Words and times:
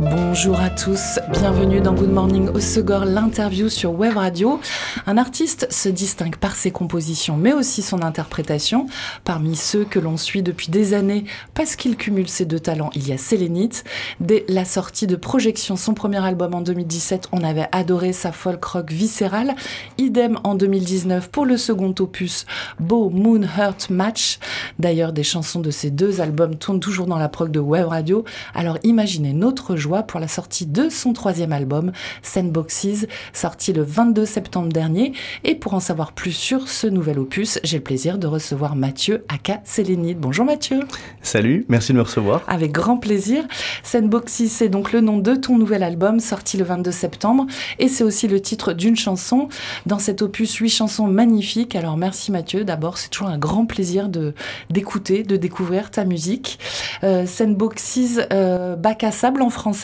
Bonjour 0.00 0.58
à 0.58 0.70
tous, 0.70 1.18
bienvenue 1.30 1.82
dans 1.82 1.92
Good 1.92 2.10
Morning 2.10 2.48
au 2.48 2.58
Segor, 2.58 3.04
l'interview 3.04 3.68
sur 3.68 3.92
Web 3.92 4.16
Radio. 4.16 4.58
Un 5.06 5.18
artiste 5.18 5.70
se 5.70 5.90
distingue 5.90 6.36
par 6.36 6.56
ses 6.56 6.70
compositions, 6.70 7.36
mais 7.36 7.52
aussi 7.52 7.82
son 7.82 8.00
interprétation. 8.00 8.86
Parmi 9.24 9.56
ceux 9.56 9.84
que 9.84 9.98
l'on 9.98 10.16
suit 10.16 10.42
depuis 10.42 10.70
des 10.70 10.94
années, 10.94 11.26
parce 11.52 11.76
qu'il 11.76 11.98
cumule 11.98 12.30
ces 12.30 12.46
deux 12.46 12.60
talents, 12.60 12.88
il 12.94 13.06
y 13.06 13.12
a 13.12 13.18
Sélénite. 13.18 13.84
Dès 14.20 14.46
la 14.48 14.64
sortie 14.64 15.06
de 15.06 15.16
Projection, 15.16 15.76
son 15.76 15.92
premier 15.92 16.24
album 16.24 16.54
en 16.54 16.62
2017, 16.62 17.28
on 17.32 17.44
avait 17.44 17.68
adoré 17.70 18.14
sa 18.14 18.32
folk 18.32 18.64
rock 18.64 18.90
viscérale. 18.90 19.54
Idem 19.98 20.38
en 20.44 20.54
2019 20.54 21.28
pour 21.30 21.44
le 21.44 21.58
second 21.58 21.94
opus, 21.98 22.46
Beau 22.78 23.10
Moon 23.10 23.42
Hurt 23.42 23.90
Match. 23.90 24.38
D'ailleurs, 24.78 25.12
des 25.12 25.24
chansons 25.24 25.60
de 25.60 25.70
ces 25.70 25.90
deux 25.90 26.22
albums 26.22 26.56
tournent 26.56 26.80
toujours 26.80 27.06
dans 27.06 27.18
la 27.18 27.28
prog 27.28 27.50
de 27.50 27.60
Web 27.60 27.88
Radio. 27.88 28.24
Alors 28.54 28.78
imaginez 28.82 29.34
notre 29.34 29.76
joie 29.76 29.89
pour 29.90 30.20
la 30.20 30.28
sortie 30.28 30.66
de 30.66 30.88
son 30.88 31.12
troisième 31.12 31.52
album, 31.52 31.92
Sandboxes, 32.22 33.06
sorti 33.32 33.72
le 33.72 33.82
22 33.82 34.24
septembre 34.24 34.72
dernier. 34.72 35.12
Et 35.44 35.54
pour 35.54 35.74
en 35.74 35.80
savoir 35.80 36.12
plus 36.12 36.32
sur 36.32 36.68
ce 36.68 36.86
nouvel 36.86 37.18
opus, 37.18 37.58
j'ai 37.64 37.78
le 37.78 37.82
plaisir 37.82 38.18
de 38.18 38.26
recevoir 38.26 38.76
Mathieu 38.76 39.24
Aka 39.28 39.60
Sélénide. 39.64 40.18
Bonjour 40.18 40.44
Mathieu. 40.44 40.80
Salut, 41.22 41.64
merci 41.68 41.92
de 41.92 41.98
me 41.98 42.02
recevoir. 42.02 42.42
Avec 42.46 42.72
grand 42.72 42.98
plaisir. 42.98 43.44
Sandboxes, 43.82 44.46
c'est 44.48 44.68
donc 44.68 44.92
le 44.92 45.00
nom 45.00 45.18
de 45.18 45.34
ton 45.34 45.58
nouvel 45.58 45.82
album, 45.82 46.20
sorti 46.20 46.56
le 46.56 46.64
22 46.64 46.90
septembre. 46.92 47.46
Et 47.78 47.88
c'est 47.88 48.04
aussi 48.04 48.28
le 48.28 48.40
titre 48.40 48.72
d'une 48.72 48.96
chanson. 48.96 49.48
Dans 49.86 49.98
cet 49.98 50.22
opus, 50.22 50.54
huit 50.56 50.70
chansons 50.70 51.08
magnifiques. 51.08 51.74
Alors 51.74 51.96
merci 51.96 52.30
Mathieu. 52.30 52.64
D'abord, 52.64 52.96
c'est 52.96 53.08
toujours 53.08 53.28
un 53.28 53.38
grand 53.38 53.66
plaisir 53.66 54.08
de 54.08 54.34
d'écouter, 54.70 55.24
de 55.24 55.36
découvrir 55.36 55.90
ta 55.90 56.04
musique. 56.04 56.58
Euh, 57.02 57.26
Sandboxes, 57.26 58.20
euh, 58.32 58.76
bac 58.76 59.02
à 59.02 59.10
sable 59.10 59.42
en 59.42 59.50
français 59.50 59.79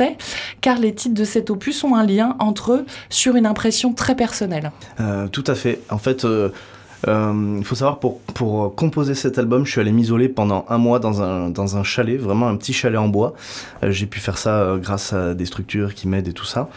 car 0.60 0.78
les 0.78 0.94
titres 0.94 1.14
de 1.14 1.24
cet 1.24 1.50
opus 1.50 1.84
ont 1.84 1.94
un 1.94 2.04
lien 2.04 2.36
entre 2.38 2.72
eux 2.72 2.86
sur 3.08 3.36
une 3.36 3.46
impression 3.46 3.92
très 3.92 4.14
personnelle. 4.14 4.72
Euh, 5.00 5.28
tout 5.28 5.44
à 5.46 5.54
fait. 5.54 5.80
En 5.90 5.98
fait, 5.98 6.24
euh, 6.24 6.50
euh, 7.08 7.56
il 7.58 7.64
faut 7.64 7.74
savoir, 7.74 7.98
pour, 7.98 8.20
pour 8.20 8.74
composer 8.74 9.14
cet 9.14 9.38
album, 9.38 9.64
je 9.64 9.72
suis 9.72 9.80
allé 9.80 9.92
m'isoler 9.92 10.28
pendant 10.28 10.64
un 10.68 10.78
mois 10.78 10.98
dans 10.98 11.22
un, 11.22 11.50
dans 11.50 11.76
un 11.76 11.82
chalet, 11.82 12.18
vraiment 12.18 12.48
un 12.48 12.56
petit 12.56 12.72
chalet 12.72 12.98
en 12.98 13.08
bois. 13.08 13.34
J'ai 13.82 14.06
pu 14.06 14.20
faire 14.20 14.38
ça 14.38 14.76
grâce 14.80 15.12
à 15.12 15.34
des 15.34 15.46
structures 15.46 15.94
qui 15.94 16.08
m'aident 16.08 16.28
et 16.28 16.32
tout 16.32 16.46
ça. 16.46 16.68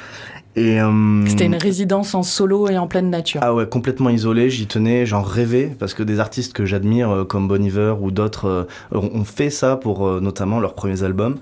Euh, 0.58 1.25
C'était 1.28 1.45
une 1.45 1.55
résidence 1.55 2.16
en 2.16 2.23
solo 2.23 2.67
et 2.69 2.78
en 2.78 2.88
pleine 2.88 3.09
nature. 3.09 3.39
Ah 3.44 3.53
ouais, 3.53 3.67
complètement 3.67 4.09
isolé, 4.09 4.50
j'y 4.50 4.67
tenais, 4.67 5.05
j'en 5.05 5.22
rêvais, 5.22 5.72
parce 5.80 5.94
que 5.94 6.03
des 6.03 6.19
artistes 6.19 6.53
que 6.53 6.66
j'admire, 6.66 7.09
euh, 7.11 7.23
comme 7.23 7.47
Bon 7.47 7.64
Iver 7.64 7.95
ou 8.02 8.11
d'autres, 8.11 8.67
euh, 8.94 8.97
ont 8.97 9.23
fait 9.23 9.50
ça 9.52 9.75
pour 9.77 10.22
notamment 10.22 10.59
leurs 10.59 10.73
premiers 10.73 11.03
albums. 11.03 11.38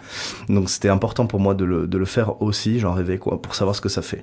Donc 0.49 0.69
c'était 0.69 0.89
important 0.89 1.25
pour 1.25 1.39
moi 1.39 1.53
de 1.53 1.65
le, 1.65 1.87
de 1.87 1.97
le 1.97 2.05
faire 2.05 2.41
aussi, 2.41 2.79
j'en 2.79 2.93
rêvais, 2.93 3.17
quoi, 3.17 3.41
pour 3.41 3.55
savoir 3.55 3.75
ce 3.75 3.81
que 3.81 3.89
ça 3.89 4.01
fait. 4.01 4.21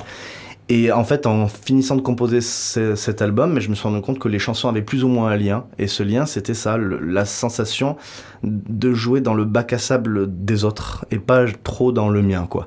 Et 0.70 0.90
en 0.90 1.04
fait, 1.04 1.26
en 1.26 1.46
finissant 1.46 1.94
de 1.94 2.00
composer 2.00 2.40
cet 2.40 3.20
album, 3.20 3.60
je 3.60 3.68
me 3.68 3.74
suis 3.74 3.86
rendu 3.86 4.00
compte 4.00 4.18
que 4.18 4.28
les 4.28 4.38
chansons 4.38 4.68
avaient 4.68 4.82
plus 4.82 5.04
ou 5.04 5.08
moins 5.08 5.30
un 5.30 5.36
lien. 5.36 5.64
Et 5.78 5.86
ce 5.86 6.02
lien, 6.02 6.24
c'était 6.24 6.54
ça, 6.54 6.78
la 6.78 7.26
sensation 7.26 7.96
de 8.42 8.92
jouer 8.92 9.20
dans 9.20 9.34
le 9.34 9.44
bac 9.44 9.72
à 9.72 9.78
sable 9.78 10.26
des 10.28 10.64
autres 10.64 11.04
et 11.10 11.18
pas 11.18 11.44
trop 11.62 11.92
dans 11.92 12.08
le 12.08 12.22
mien, 12.22 12.46
quoi. 12.48 12.66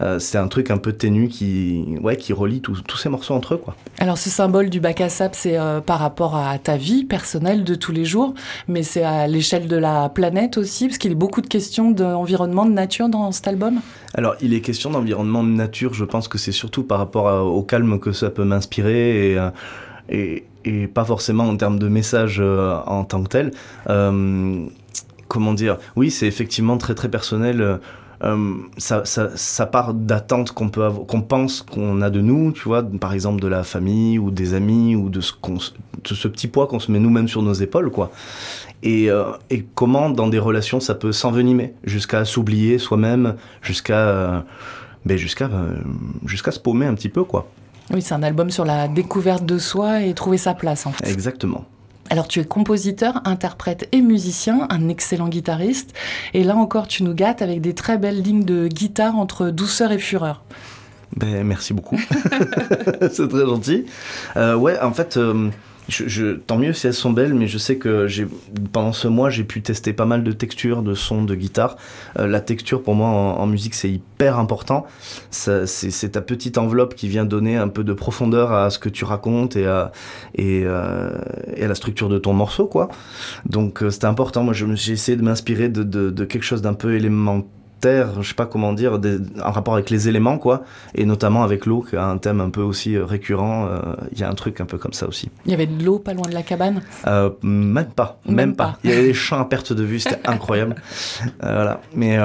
Euh, 0.00 0.18
c'est 0.18 0.38
un 0.38 0.48
truc 0.48 0.70
un 0.70 0.78
peu 0.78 0.92
ténu 0.92 1.28
qui, 1.28 1.96
ouais, 2.00 2.16
qui 2.16 2.32
relie 2.32 2.60
tous 2.60 2.96
ces 2.96 3.08
morceaux 3.08 3.34
entre 3.34 3.54
eux, 3.54 3.58
quoi. 3.58 3.76
Alors, 3.98 4.18
ce 4.18 4.30
symbole 4.30 4.68
du 4.70 4.80
bac 4.80 5.00
à 5.00 5.08
sable, 5.08 5.34
c'est 5.36 5.58
euh, 5.58 5.80
par 5.80 5.98
rapport 6.00 6.36
à 6.36 6.58
ta 6.58 6.76
vie 6.76 7.04
personnelle 7.04 7.64
de 7.64 7.74
tous 7.74 7.92
les 7.92 8.04
jours, 8.04 8.34
mais 8.68 8.82
c'est 8.82 9.02
à 9.02 9.26
l'échelle 9.26 9.68
de 9.68 9.76
la 9.76 10.08
planète 10.08 10.58
aussi, 10.58 10.86
parce 10.86 10.98
qu'il 10.98 11.12
y 11.12 11.14
a 11.14 11.16
beaucoup 11.16 11.42
de 11.42 11.48
questions 11.48 11.90
d'environnement, 11.90 12.66
de 12.66 12.72
nature 12.72 13.08
dans 13.08 13.30
cet 13.32 13.48
album? 13.48 13.80
Alors, 14.16 14.34
il 14.40 14.54
est 14.54 14.62
question 14.62 14.90
d'environnement, 14.90 15.44
de 15.44 15.50
nature. 15.50 15.92
Je 15.92 16.04
pense 16.04 16.26
que 16.26 16.38
c'est 16.38 16.52
surtout 16.52 16.82
par 16.82 16.98
rapport 16.98 17.46
au 17.46 17.62
calme 17.62 18.00
que 18.00 18.12
ça 18.12 18.30
peut 18.30 18.44
m'inspirer 18.44 19.32
et, 19.32 19.38
euh, 19.38 19.50
et, 20.08 20.44
et, 20.64 20.86
pas 20.86 21.04
forcément 21.04 21.44
en 21.44 21.56
termes 21.56 21.78
de 21.78 21.86
message 21.86 22.38
euh, 22.40 22.78
en 22.86 23.04
tant 23.04 23.22
que 23.22 23.28
tel. 23.28 23.50
Euh, 23.90 24.66
comment 25.28 25.52
dire? 25.52 25.76
Oui, 25.96 26.10
c'est 26.10 26.26
effectivement 26.26 26.78
très 26.78 26.94
très 26.94 27.10
personnel. 27.10 27.78
Euh, 28.24 28.54
ça, 28.78 29.04
ça, 29.04 29.36
ça, 29.36 29.66
part 29.66 29.92
d'attentes 29.92 30.52
qu'on 30.52 30.70
peut 30.70 30.88
qu'on 31.06 31.20
pense 31.20 31.60
qu'on 31.60 32.00
a 32.00 32.08
de 32.08 32.22
nous, 32.22 32.52
tu 32.52 32.62
vois, 32.62 32.82
par 32.82 33.12
exemple 33.12 33.42
de 33.42 33.48
la 33.48 33.62
famille 33.62 34.18
ou 34.18 34.30
des 34.30 34.54
amis 34.54 34.96
ou 34.96 35.10
de 35.10 35.20
ce, 35.20 35.34
de 35.42 36.14
ce 36.14 36.28
petit 36.28 36.48
poids 36.48 36.66
qu'on 36.66 36.78
se 36.78 36.90
met 36.90 36.98
nous-mêmes 36.98 37.28
sur 37.28 37.42
nos 37.42 37.52
épaules, 37.52 37.90
quoi. 37.90 38.10
Et, 38.82 39.10
euh, 39.10 39.32
et, 39.50 39.64
comment 39.74 40.10
dans 40.10 40.28
des 40.28 40.38
relations 40.38 40.80
ça 40.80 40.94
peut 40.94 41.12
s'envenimer 41.12 41.74
jusqu'à 41.84 42.24
s'oublier 42.24 42.78
soi-même, 42.78 43.36
jusqu'à 43.62 44.08
euh, 44.08 44.40
ben 45.04 45.16
jusqu'à 45.16 45.50
jusqu'à 46.26 46.50
se 46.50 46.60
paumer 46.60 46.86
un 46.86 46.94
petit 46.94 47.08
peu, 47.08 47.24
quoi. 47.24 47.48
Oui, 47.92 48.02
c'est 48.02 48.14
un 48.14 48.22
album 48.22 48.50
sur 48.50 48.64
la 48.64 48.88
découverte 48.88 49.46
de 49.46 49.58
soi 49.58 50.02
et 50.02 50.12
trouver 50.14 50.38
sa 50.38 50.54
place, 50.54 50.86
en 50.86 50.92
fait. 50.92 51.08
Exactement. 51.08 51.64
Alors 52.08 52.28
tu 52.28 52.38
es 52.40 52.44
compositeur, 52.44 53.20
interprète 53.24 53.88
et 53.92 54.00
musicien, 54.00 54.66
un 54.70 54.88
excellent 54.88 55.28
guitariste. 55.28 55.92
Et 56.34 56.44
là 56.44 56.56
encore, 56.56 56.86
tu 56.86 57.02
nous 57.02 57.14
gâtes 57.14 57.42
avec 57.42 57.60
des 57.60 57.74
très 57.74 57.98
belles 57.98 58.22
lignes 58.22 58.44
de 58.44 58.68
guitare 58.68 59.16
entre 59.16 59.50
douceur 59.50 59.90
et 59.90 59.98
fureur. 59.98 60.44
Ben, 61.16 61.44
merci 61.44 61.72
beaucoup. 61.72 61.98
c'est 63.10 63.28
très 63.28 63.46
gentil. 63.46 63.86
Euh, 64.36 64.54
ouais, 64.54 64.78
en 64.80 64.92
fait, 64.92 65.18
euh, 65.88 66.04
je, 66.06 66.34
tant 66.34 66.58
mieux 66.58 66.72
si 66.72 66.86
elles 66.86 66.94
sont 66.94 67.12
belles, 67.12 67.34
mais 67.34 67.46
je 67.46 67.58
sais 67.58 67.76
que 67.76 68.06
pendant 68.72 68.92
ce 68.92 69.08
mois 69.08 69.30
j'ai 69.30 69.44
pu 69.44 69.62
tester 69.62 69.92
pas 69.92 70.06
mal 70.06 70.24
de 70.24 70.32
textures, 70.32 70.82
de 70.82 70.94
sons, 70.94 71.24
de 71.24 71.34
guitare. 71.34 71.76
Euh, 72.18 72.26
la 72.26 72.40
texture 72.40 72.82
pour 72.82 72.94
moi 72.94 73.08
en, 73.08 73.46
musique 73.46 73.74
c'est 73.74 73.90
hyper 73.90 74.38
important. 74.38 74.86
C'est 75.30 76.12
ta 76.12 76.20
petite 76.20 76.58
enveloppe 76.58 76.94
qui 76.94 77.08
vient 77.08 77.24
donner 77.24 77.56
un 77.56 77.68
peu 77.68 77.84
de 77.84 77.92
profondeur 77.92 78.52
à 78.52 78.70
ce 78.70 78.78
que 78.78 78.88
tu 78.88 79.04
racontes 79.04 79.56
et 79.56 79.66
à, 79.66 79.92
et, 80.34 80.62
euh, 80.64 81.10
et 81.54 81.64
à 81.64 81.68
la 81.68 81.74
structure 81.74 82.08
de 82.08 82.18
ton 82.18 82.32
morceau 82.32 82.66
quoi. 82.66 82.88
Donc 83.46 83.82
euh, 83.82 83.90
c'était 83.90 84.06
important. 84.06 84.42
Moi 84.42 84.54
j'ai 84.54 84.92
essayé 84.92 85.16
de 85.16 85.22
m'inspirer 85.22 85.68
de, 85.68 85.82
de, 85.82 86.10
de, 86.10 86.24
quelque 86.24 86.44
chose 86.44 86.62
d'un 86.62 86.74
peu 86.74 86.94
élémentaire 86.94 87.46
terre, 87.80 88.22
je 88.22 88.28
sais 88.28 88.34
pas 88.34 88.46
comment 88.46 88.72
dire, 88.72 88.98
en 89.44 89.50
rapport 89.50 89.74
avec 89.74 89.90
les 89.90 90.08
éléments, 90.08 90.38
quoi, 90.38 90.64
et 90.94 91.04
notamment 91.04 91.42
avec 91.42 91.66
l'eau, 91.66 91.82
qui 91.88 91.96
a 91.96 92.04
un 92.04 92.18
thème 92.18 92.40
un 92.40 92.50
peu 92.50 92.62
aussi 92.62 92.96
euh, 92.96 93.04
récurrent. 93.04 93.66
Euh, 93.66 93.94
il 94.12 94.18
y 94.18 94.22
a 94.22 94.30
un 94.30 94.34
truc 94.34 94.60
un 94.60 94.64
peu 94.64 94.78
comme 94.78 94.92
ça 94.92 95.06
aussi. 95.06 95.30
Il 95.44 95.50
y 95.50 95.54
avait 95.54 95.66
de 95.66 95.84
l'eau 95.84 95.98
pas 95.98 96.14
loin 96.14 96.28
de 96.28 96.34
la 96.34 96.42
cabane? 96.42 96.82
Euh, 97.06 97.30
Même 97.42 97.86
pas, 97.94 98.18
même, 98.28 98.56
pas. 98.56 98.78
Il 98.84 98.90
y 98.90 98.92
avait 98.92 99.04
des 99.04 99.14
champs 99.14 99.40
à 99.40 99.44
perte 99.44 99.72
de 99.72 99.82
vue, 99.84 100.00
c'était 100.00 100.20
incroyable. 100.28 100.76
voilà, 101.40 101.80
mais 101.94 102.16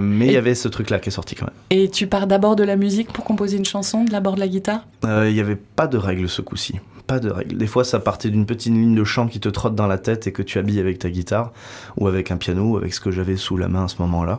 mais 0.00 0.26
il 0.26 0.32
y 0.32 0.36
avait 0.36 0.54
ce 0.54 0.68
truc-là 0.68 0.98
qui 0.98 1.08
est 1.08 1.12
sorti 1.12 1.34
quand 1.34 1.46
même. 1.46 1.54
Et 1.70 1.88
tu 1.88 2.06
pars 2.06 2.26
d'abord 2.26 2.56
de 2.56 2.64
la 2.64 2.76
musique 2.76 3.12
pour 3.12 3.24
composer 3.24 3.56
une 3.56 3.64
chanson, 3.64 4.04
d'abord 4.04 4.34
de 4.34 4.40
la 4.40 4.48
guitare? 4.48 4.86
Il 5.04 5.32
n'y 5.32 5.40
avait 5.40 5.56
pas 5.56 5.86
de 5.86 5.96
règle 5.96 6.28
ce 6.28 6.42
coup-ci 6.42 6.80
pas 7.08 7.18
de 7.18 7.30
règle. 7.30 7.56
Des 7.56 7.66
fois, 7.66 7.84
ça 7.84 7.98
partait 7.98 8.28
d'une 8.28 8.46
petite 8.46 8.72
ligne 8.72 8.94
de 8.94 9.02
chant 9.02 9.26
qui 9.26 9.40
te 9.40 9.48
trotte 9.48 9.74
dans 9.74 9.86
la 9.86 9.98
tête 9.98 10.26
et 10.28 10.32
que 10.32 10.42
tu 10.42 10.58
habilles 10.58 10.78
avec 10.78 10.98
ta 10.98 11.08
guitare 11.10 11.52
ou 11.96 12.06
avec 12.06 12.30
un 12.30 12.36
piano, 12.36 12.76
avec 12.76 12.92
ce 12.94 13.00
que 13.00 13.10
j'avais 13.10 13.36
sous 13.36 13.56
la 13.56 13.66
main 13.66 13.86
à 13.86 13.88
ce 13.88 13.96
moment-là. 14.00 14.38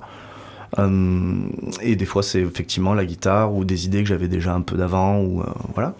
Euh, 0.77 1.41
et 1.81 1.95
des 1.95 2.05
fois, 2.05 2.23
c'est 2.23 2.41
effectivement 2.41 2.93
la 2.93 3.05
guitare 3.05 3.53
ou 3.53 3.65
des 3.65 3.85
idées 3.85 4.03
que 4.03 4.09
j'avais 4.09 4.27
déjà 4.27 4.53
un 4.53 4.61
peu 4.61 4.77
d'avant, 4.77 5.19
ou 5.19 5.41
euh, 5.41 5.45
voilà. 5.73 5.95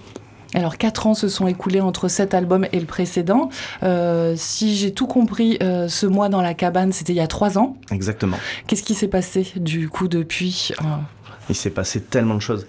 Alors, 0.56 0.78
quatre 0.78 1.06
ans 1.06 1.14
se 1.14 1.28
sont 1.28 1.48
écoulés 1.48 1.82
entre 1.82 2.08
cet 2.08 2.34
album 2.34 2.66
et 2.72 2.80
le 2.80 2.88
précédent. 2.88 3.50
Euh, 3.84 4.34
si 4.36 4.76
j'ai 4.76 4.92
tout 4.92 5.06
compris, 5.06 5.60
ce 5.62 6.06
mois 6.08 6.28
dans 6.28 6.42
la 6.42 6.56
cabane, 6.56 6.92
c'était 6.92 7.14
il 7.14 7.18
y 7.18 7.22
a 7.22 7.28
trois 7.28 7.60
ans. 7.60 7.78
Exactement. 7.92 8.38
Qu'est-ce 8.66 8.82
qui 8.84 8.96
s'est 8.96 9.08
passé 9.08 9.52
du 9.58 9.90
coup 9.90 10.08
depuis 10.08 10.72
Il 11.50 11.56
s'est 11.56 11.70
passé 11.70 12.02
tellement 12.02 12.36
de 12.36 12.42
choses. 12.42 12.66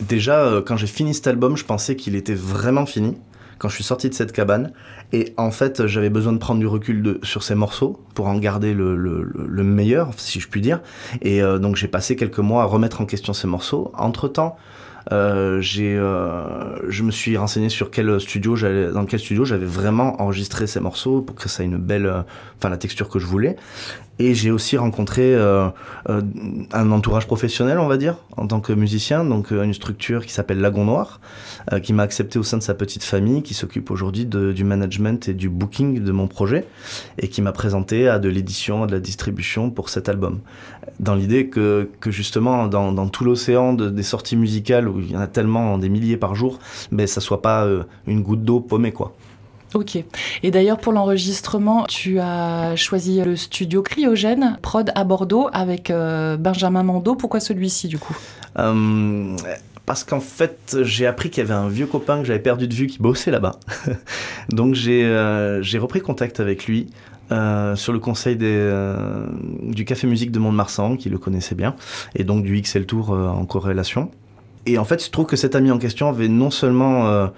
déjà, 0.00 0.62
quand 0.64 0.76
j'ai 0.76 0.86
fini 0.86 1.14
cet 1.14 1.26
album, 1.26 1.56
je 1.56 1.64
pensais 1.64 1.96
qu'il 1.96 2.14
était 2.14 2.34
vraiment 2.34 2.86
fini 2.86 3.16
quand 3.62 3.68
je 3.68 3.76
suis 3.76 3.84
sorti 3.84 4.08
de 4.08 4.14
cette 4.14 4.32
cabane. 4.32 4.72
Et 5.12 5.34
en 5.36 5.52
fait, 5.52 5.86
j'avais 5.86 6.10
besoin 6.10 6.32
de 6.32 6.38
prendre 6.38 6.58
du 6.58 6.66
recul 6.66 7.20
sur 7.22 7.44
ces 7.44 7.54
morceaux 7.54 8.00
pour 8.14 8.26
en 8.26 8.36
garder 8.38 8.74
le, 8.74 8.96
le, 8.96 9.22
le 9.32 9.62
meilleur, 9.62 10.10
si 10.16 10.40
je 10.40 10.48
puis 10.48 10.60
dire. 10.60 10.80
Et 11.20 11.40
euh, 11.40 11.60
donc 11.60 11.76
j'ai 11.76 11.86
passé 11.86 12.16
quelques 12.16 12.40
mois 12.40 12.62
à 12.62 12.66
remettre 12.66 13.00
en 13.00 13.06
question 13.06 13.32
ces 13.32 13.46
morceaux. 13.46 13.92
Entre-temps, 13.96 14.56
euh, 15.12 15.62
euh, 15.78 16.76
je 16.88 17.02
me 17.04 17.12
suis 17.12 17.36
renseigné 17.36 17.68
sur 17.68 17.92
quel 17.92 18.20
studio 18.20 18.56
dans 18.92 19.04
quel 19.04 19.20
studio 19.20 19.44
j'avais 19.44 19.66
vraiment 19.66 20.20
enregistré 20.20 20.66
ces 20.66 20.80
morceaux 20.80 21.22
pour 21.22 21.36
que 21.36 21.48
ça 21.48 21.62
ait 21.62 21.66
une 21.66 21.78
belle, 21.78 22.12
enfin 22.58 22.68
la 22.68 22.78
texture 22.78 23.08
que 23.08 23.20
je 23.20 23.26
voulais. 23.26 23.54
Et 24.18 24.34
j'ai 24.34 24.50
aussi 24.50 24.76
rencontré 24.76 25.34
euh, 25.34 25.68
euh, 26.08 26.20
un 26.72 26.92
entourage 26.92 27.26
professionnel, 27.26 27.78
on 27.78 27.88
va 27.88 27.96
dire, 27.96 28.16
en 28.36 28.46
tant 28.46 28.60
que 28.60 28.72
musicien, 28.72 29.24
donc 29.24 29.52
euh, 29.52 29.62
une 29.62 29.72
structure 29.72 30.26
qui 30.26 30.32
s'appelle 30.32 30.60
Lagon 30.60 30.84
Noir, 30.84 31.20
qui 31.82 31.92
m'a 31.92 32.02
accepté 32.02 32.38
au 32.38 32.42
sein 32.42 32.58
de 32.58 32.62
sa 32.62 32.74
petite 32.74 33.04
famille, 33.04 33.42
qui 33.42 33.54
s'occupe 33.54 33.90
aujourd'hui 33.90 34.26
du 34.26 34.64
management 34.64 35.28
et 35.28 35.34
du 35.34 35.48
booking 35.48 36.02
de 36.02 36.12
mon 36.12 36.26
projet, 36.26 36.66
et 37.18 37.28
qui 37.28 37.40
m'a 37.40 37.52
présenté 37.52 38.08
à 38.08 38.18
de 38.18 38.28
l'édition, 38.28 38.82
à 38.82 38.86
de 38.86 38.92
la 38.92 39.00
distribution 39.00 39.70
pour 39.70 39.88
cet 39.88 40.08
album. 40.08 40.40
Dans 40.98 41.14
l'idée 41.14 41.48
que, 41.48 41.88
justement, 42.06 42.66
dans, 42.66 43.08
tout 43.08 43.24
l'océan 43.24 43.74
de- 43.74 43.90
des 43.90 44.02
sorties 44.02 44.36
musicales, 44.36 44.88
où 44.88 44.98
il 45.00 45.12
y 45.12 45.16
en 45.16 45.20
a 45.20 45.28
tellement, 45.28 45.78
des 45.78 45.88
milliers 45.88 46.16
par 46.16 46.34
jour, 46.34 46.58
ben, 46.90 47.06
ça 47.06 47.20
soit 47.20 47.42
pas 47.42 47.66
une 48.06 48.22
goutte 48.22 48.42
d'eau 48.42 48.60
paumée, 48.60 48.92
quoi. 48.92 49.14
Ok. 49.74 49.98
Et 50.42 50.50
d'ailleurs, 50.50 50.78
pour 50.78 50.92
l'enregistrement, 50.92 51.84
tu 51.84 52.18
as 52.18 52.76
choisi 52.76 53.22
le 53.22 53.36
studio 53.36 53.82
Cryogène, 53.82 54.58
prod 54.60 54.90
à 54.94 55.04
Bordeaux, 55.04 55.48
avec 55.52 55.90
euh, 55.90 56.36
Benjamin 56.36 56.82
Mando. 56.82 57.14
Pourquoi 57.14 57.40
celui-ci, 57.40 57.88
du 57.88 57.98
coup? 57.98 58.16
Euh, 58.58 59.36
parce 59.86 60.04
qu'en 60.04 60.20
fait, 60.20 60.76
j'ai 60.82 61.06
appris 61.06 61.30
qu'il 61.30 61.42
y 61.42 61.46
avait 61.46 61.58
un 61.58 61.68
vieux 61.68 61.86
copain 61.86 62.20
que 62.20 62.26
j'avais 62.26 62.38
perdu 62.38 62.68
de 62.68 62.74
vue 62.74 62.86
qui 62.86 62.98
bossait 62.98 63.30
là-bas. 63.30 63.58
Donc 64.50 64.74
j'ai 64.74 65.04
euh, 65.04 65.62
j'ai 65.62 65.78
repris 65.78 66.00
contact 66.00 66.40
avec 66.40 66.66
lui 66.66 66.88
sur 67.76 67.94
le 67.94 67.98
conseil 67.98 68.36
du 68.36 69.84
Café 69.86 70.06
Musique 70.06 70.32
de 70.32 70.38
Mont-de-Marsan, 70.38 70.98
qui 70.98 71.08
le 71.08 71.16
connaissait 71.16 71.54
bien, 71.54 71.74
et 72.14 72.24
donc 72.24 72.42
du 72.42 72.60
XL 72.60 72.84
Tour 72.84 73.08
en 73.08 73.46
corrélation. 73.46 74.10
Et 74.66 74.76
en 74.76 74.84
fait, 74.84 75.02
je 75.02 75.10
trouve 75.10 75.24
que 75.24 75.36
cet 75.36 75.56
ami 75.56 75.70
en 75.70 75.78
question 75.78 76.10
avait 76.10 76.28
non 76.28 76.50
seulement 76.50 77.30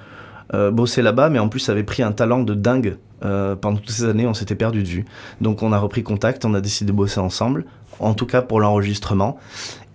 euh, 0.53 0.71
bossé 0.71 1.01
là-bas, 1.03 1.31
mais 1.31 1.39
en 1.39 1.49
plus 1.49 1.69
avait 1.71 1.85
pris 1.85 2.03
un 2.03 2.13
talent 2.13 2.41
de 2.43 2.55
dingue. 2.55 2.97
Euh, 3.25 3.57
pendant 3.57 3.79
toutes 3.79 3.91
ces 3.91 4.05
années, 4.05 4.27
on 4.27 4.35
s'était 4.35 4.55
perdu 4.57 4.83
de 4.83 4.89
vue. 4.89 5.05
Donc 5.41 5.63
on 5.63 5.73
a 5.73 5.79
repris 5.79 6.03
contact, 6.03 6.45
on 6.45 6.53
a 6.53 6.61
décidé 6.61 6.93
de 6.93 6.97
bosser 6.97 7.21
ensemble, 7.21 7.65
en 7.99 8.13
tout 8.13 8.27
cas 8.27 8.43
pour 8.43 8.61
l'enregistrement 8.61 9.39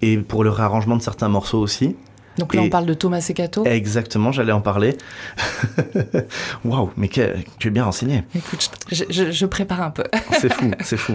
et 0.01 0.17
pour 0.17 0.43
le 0.43 0.49
réarrangement 0.49 0.95
de 0.97 1.01
certains 1.03 1.29
morceaux 1.29 1.59
aussi. 1.59 1.95
Donc 2.39 2.55
là, 2.55 2.61
Et- 2.61 2.65
on 2.67 2.69
parle 2.69 2.85
de 2.85 2.93
Thomas 2.93 3.19
Secato. 3.21 3.65
Exactement, 3.65 4.31
j'allais 4.31 4.53
en 4.53 4.61
parler. 4.61 4.95
Waouh, 6.65 6.89
mais 6.97 7.07
que- 7.07 7.35
tu 7.57 7.67
es 7.67 7.71
bien 7.71 7.83
renseigné. 7.83 8.23
Écoute, 8.35 8.69
je, 8.91 9.03
je- 9.09 9.31
je 9.31 9.45
prépare 9.45 9.81
un 9.81 9.89
peu. 9.91 10.03
C'est 10.39 10.51
fou, 10.53 10.71
c'est 10.83 10.97
fou. 10.97 11.13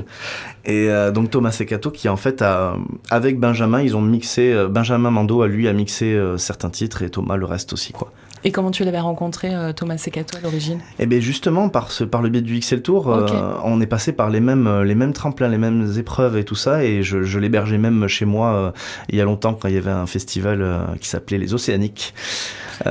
Et 0.65 0.89
euh, 0.91 1.11
donc 1.11 1.31
Thomas 1.31 1.51
Secato 1.53 1.91
qui 1.91 2.09
en 2.09 2.17
fait 2.17 2.43
a, 2.43 2.75
avec 3.11 3.39
Benjamin, 3.41 3.81
ils 3.81 3.97
ont 3.97 4.03
mixé, 4.03 4.53
euh, 4.53 4.69
Benjamin 4.69 5.11
Mando 5.11 5.43
à 5.43 5.49
lui 5.49 5.67
a 5.69 5.73
mixé 5.73 6.13
euh, 6.13 6.37
certains 6.37 6.71
titres 6.71 7.03
et 7.03 7.11
Thomas 7.11 7.37
le 7.37 7.47
reste 7.47 7.73
aussi 7.73 7.93
quoi. 7.93 8.13
Et 8.47 8.53
comment 8.53 8.71
tu 8.71 8.85
l'avais 8.85 9.01
rencontré, 9.01 9.55
euh, 9.55 9.73
Thomas 9.73 9.97
Secato, 9.97 10.37
à 10.37 10.41
l'origine? 10.41 10.79
Et 10.99 11.07
bien 11.07 11.19
justement 11.19 11.71
par 11.71 11.91
ce, 11.91 12.05
par 12.05 12.21
le 12.21 12.29
biais 12.29 12.43
du 12.43 12.59
XL 12.59 12.83
Tour, 12.83 13.11
euh, 13.11 13.27
on 13.65 13.81
est 13.81 13.87
passé 13.87 14.13
par 14.13 14.29
les 14.29 14.41
mêmes, 14.41 14.67
euh, 14.67 14.85
les 14.85 14.95
mêmes 14.95 15.15
tremplins, 15.15 15.49
les 15.49 15.59
mêmes 15.59 15.91
épreuves 15.99 16.37
et 16.37 16.45
tout 16.45 16.55
ça 16.55 16.85
et 16.85 17.03
je, 17.03 17.23
je 17.23 17.39
l'hébergeais 17.39 17.79
même 17.79 18.07
chez 18.07 18.27
moi 18.27 18.55
euh, 18.55 18.71
il 19.09 19.17
y 19.17 19.21
a 19.21 19.25
longtemps 19.25 19.55
quand 19.55 19.69
il 19.69 19.75
y 19.75 19.79
avait 19.79 19.91
un 19.91 20.07
festival 20.07 20.61
euh, 20.61 20.85
qui 21.01 21.09
s'appelait 21.09 21.39
les 21.39 21.55
Océaniques. 21.55 22.13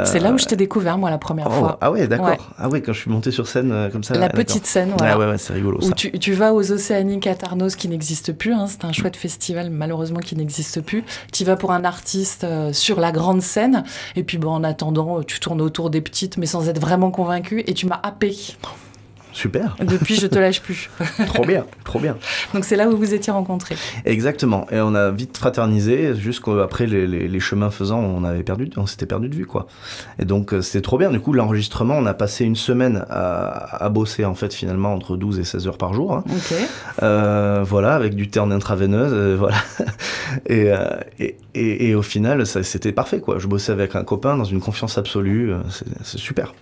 C'est 0.06 0.20
là 0.20 0.32
où 0.32 0.38
je 0.38 0.46
t'ai 0.46 0.56
découvert, 0.56 0.98
moi, 0.98 1.10
la 1.10 1.18
première 1.18 1.48
oh, 1.50 1.60
fois. 1.60 1.78
ah 1.82 1.92
ouais, 1.92 2.08
d'accord. 2.08 2.28
Ouais. 2.28 2.38
Ah 2.58 2.70
ouais, 2.70 2.82
quand 2.82 2.94
je 2.94 3.02
suis 3.02 3.12
monté 3.12 3.32
sur 3.32 3.48
scène 3.50 3.90
comme 3.92 4.02
ça. 4.02 4.14
La 4.14 4.30
petite 4.30 4.66
scène, 4.66 4.94
voilà. 4.98 5.16
Ah 5.16 5.20
ouais, 5.20 5.26
ouais, 5.26 5.38
c'est 5.38 5.52
rigolo 5.52 5.80
Où 5.80 5.90
ça. 5.90 5.92
tu, 5.92 6.10
tu 6.18 6.32
vas 6.32 6.54
aux 6.54 6.72
Océaniques 6.72 7.28
à 7.28 7.36
Tarnos 7.36 7.76
qui 7.76 7.90
n'existe 7.90 8.32
plus, 8.32 8.54
hein, 8.54 8.68
c'est 8.68 8.86
un 8.86 8.94
chouette 8.94 9.18
festival 9.18 9.70
malheureusement 9.70 10.22
qui 10.22 10.38
n'existe 10.38 10.80
plus. 10.80 11.04
Tu 11.34 11.44
vas 11.44 11.58
pour 11.58 11.74
un 11.74 11.84
artiste 11.84 12.48
sur 12.72 13.02
la 13.02 13.12
grande 13.12 13.42
scène, 13.42 13.84
et 14.16 14.24
puis 14.24 14.38
bon, 14.38 14.52
en 14.52 14.64
attendant, 14.64 15.22
tu 15.22 15.42
tournes 15.44 15.62
autour 15.62 15.90
des 15.90 16.01
petites, 16.01 16.38
mais 16.38 16.45
sans 16.45 16.69
être 16.69 16.80
vraiment 16.80 17.12
convaincu, 17.12 17.63
et 17.68 17.74
tu 17.74 17.86
m'as 17.86 18.00
happé. 18.01 18.36
Super, 19.34 19.76
Depuis, 19.84 20.16
je 20.16 20.28
te 20.28 20.38
lâche 20.38 20.62
plus. 20.62 20.90
trop 21.28 21.44
bien, 21.46 21.66
trop 21.84 22.00
bien. 22.00 22.18
Donc 22.54 22.66
c'est 22.66 22.76
là 22.76 22.88
où 22.88 22.96
vous 22.96 23.14
étiez 23.14 23.34
rencontrés. 23.34 23.76
Exactement. 24.06 24.68
Et 24.72 24.80
on 24.80 24.94
a 24.96 25.10
vite 25.12 25.36
fraternisé, 25.38 26.16
jusqu'après 26.16 26.86
les, 26.86 27.08
les, 27.08 27.28
les 27.28 27.40
chemins 27.40 27.72
faisant, 27.72 28.00
on 28.00 28.24
avait 28.24 28.44
perdu, 28.44 28.70
on 28.78 28.86
s'était 28.86 29.06
perdu 29.08 29.30
de 29.30 29.36
vue, 29.36 29.46
quoi. 29.48 29.66
Et 30.20 30.26
donc 30.26 30.54
euh, 30.54 30.62
c'était 30.62 30.82
trop 30.82 30.98
bien. 30.98 31.10
Du 31.10 31.20
coup, 31.20 31.34
l'enregistrement, 31.34 31.96
on 31.98 32.06
a 32.06 32.14
passé 32.14 32.46
une 32.46 32.56
semaine 32.56 33.06
à, 33.10 33.84
à 33.84 33.90
bosser, 33.90 34.24
en 34.24 34.36
fait, 34.36 34.54
finalement, 34.54 34.94
entre 34.94 35.18
12 35.18 35.40
et 35.40 35.44
16 35.44 35.68
heures 35.68 35.78
par 35.78 35.94
jour. 35.94 36.14
hein. 36.14 36.24
Ok. 36.30 36.54
Euh, 37.02 37.64
voilà, 37.68 37.96
avec 37.96 38.14
du 38.16 38.28
thé 38.30 38.40
en 38.40 38.52
intraveineuse, 38.52 39.12
euh, 39.14 39.36
voilà. 39.38 39.58
Et, 40.48 40.72
euh, 40.72 40.78
et, 41.20 41.38
et, 41.54 41.90
et 41.90 41.96
au 41.96 42.02
final, 42.02 42.46
c'était 42.48 42.92
parfait, 42.92 43.20
quoi. 43.20 43.38
Je 43.40 43.48
bossais 43.48 43.72
avec 43.72 43.96
un 43.96 44.04
copain 44.04 44.36
dans 44.36 44.44
une 44.46 44.60
confiance 44.62 44.98
absolue, 44.98 45.54
c'est 46.04 46.18
super. 46.18 46.54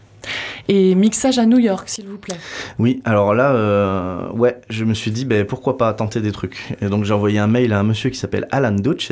Et 0.67 0.95
mixage 0.95 1.39
à 1.39 1.45
New 1.45 1.59
York, 1.59 1.89
s'il 1.89 2.07
vous 2.07 2.17
plaît. 2.17 2.37
Oui, 2.79 3.01
alors 3.05 3.33
là, 3.33 3.51
euh, 3.53 4.29
ouais, 4.31 4.59
je 4.69 4.85
me 4.85 4.93
suis 4.93 5.11
dit, 5.11 5.25
ben, 5.25 5.45
pourquoi 5.45 5.77
pas 5.77 5.93
tenter 5.93 6.21
des 6.21 6.31
trucs. 6.31 6.75
Et 6.81 6.87
donc 6.87 7.03
j'ai 7.03 7.13
envoyé 7.13 7.39
un 7.39 7.47
mail 7.47 7.73
à 7.73 7.79
un 7.79 7.83
monsieur 7.83 8.09
qui 8.09 8.17
s'appelle 8.17 8.47
Alan 8.51 8.71
Duches. 8.71 9.11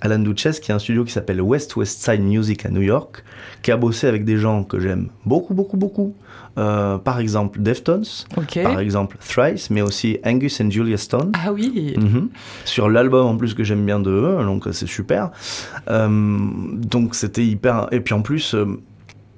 Alan 0.00 0.18
Duches, 0.18 0.60
qui 0.60 0.70
a 0.70 0.74
un 0.74 0.78
studio 0.78 1.04
qui 1.04 1.12
s'appelle 1.12 1.40
West 1.40 1.76
West 1.76 2.04
Side 2.04 2.20
Music 2.20 2.66
à 2.66 2.70
New 2.70 2.82
York, 2.82 3.24
qui 3.62 3.70
a 3.72 3.76
bossé 3.78 4.06
avec 4.06 4.24
des 4.26 4.36
gens 4.36 4.62
que 4.62 4.78
j'aime 4.78 5.08
beaucoup, 5.24 5.54
beaucoup, 5.54 5.78
beaucoup. 5.78 6.14
Euh, 6.58 6.98
par 6.98 7.18
exemple, 7.20 7.60
Deftones, 7.60 8.04
Ok. 8.36 8.62
par 8.62 8.78
exemple 8.80 9.16
Thrice, 9.26 9.70
mais 9.70 9.82
aussi 9.82 10.18
Angus 10.24 10.60
and 10.60 10.70
Julia 10.70 10.96
Stone. 10.98 11.32
Ah 11.42 11.52
oui. 11.52 11.94
Mhm. 11.96 12.28
Sur 12.64 12.88
l'album 12.90 13.26
en 13.26 13.36
plus 13.36 13.54
que 13.54 13.64
j'aime 13.64 13.84
bien 13.84 13.98
de 13.98 14.10
eux, 14.10 14.44
donc 14.44 14.66
euh, 14.66 14.72
c'est 14.72 14.86
super. 14.86 15.30
Euh, 15.90 16.08
donc 16.08 17.14
c'était 17.14 17.44
hyper. 17.44 17.88
Et 17.90 18.00
puis 18.00 18.14
en 18.14 18.22
plus, 18.22 18.54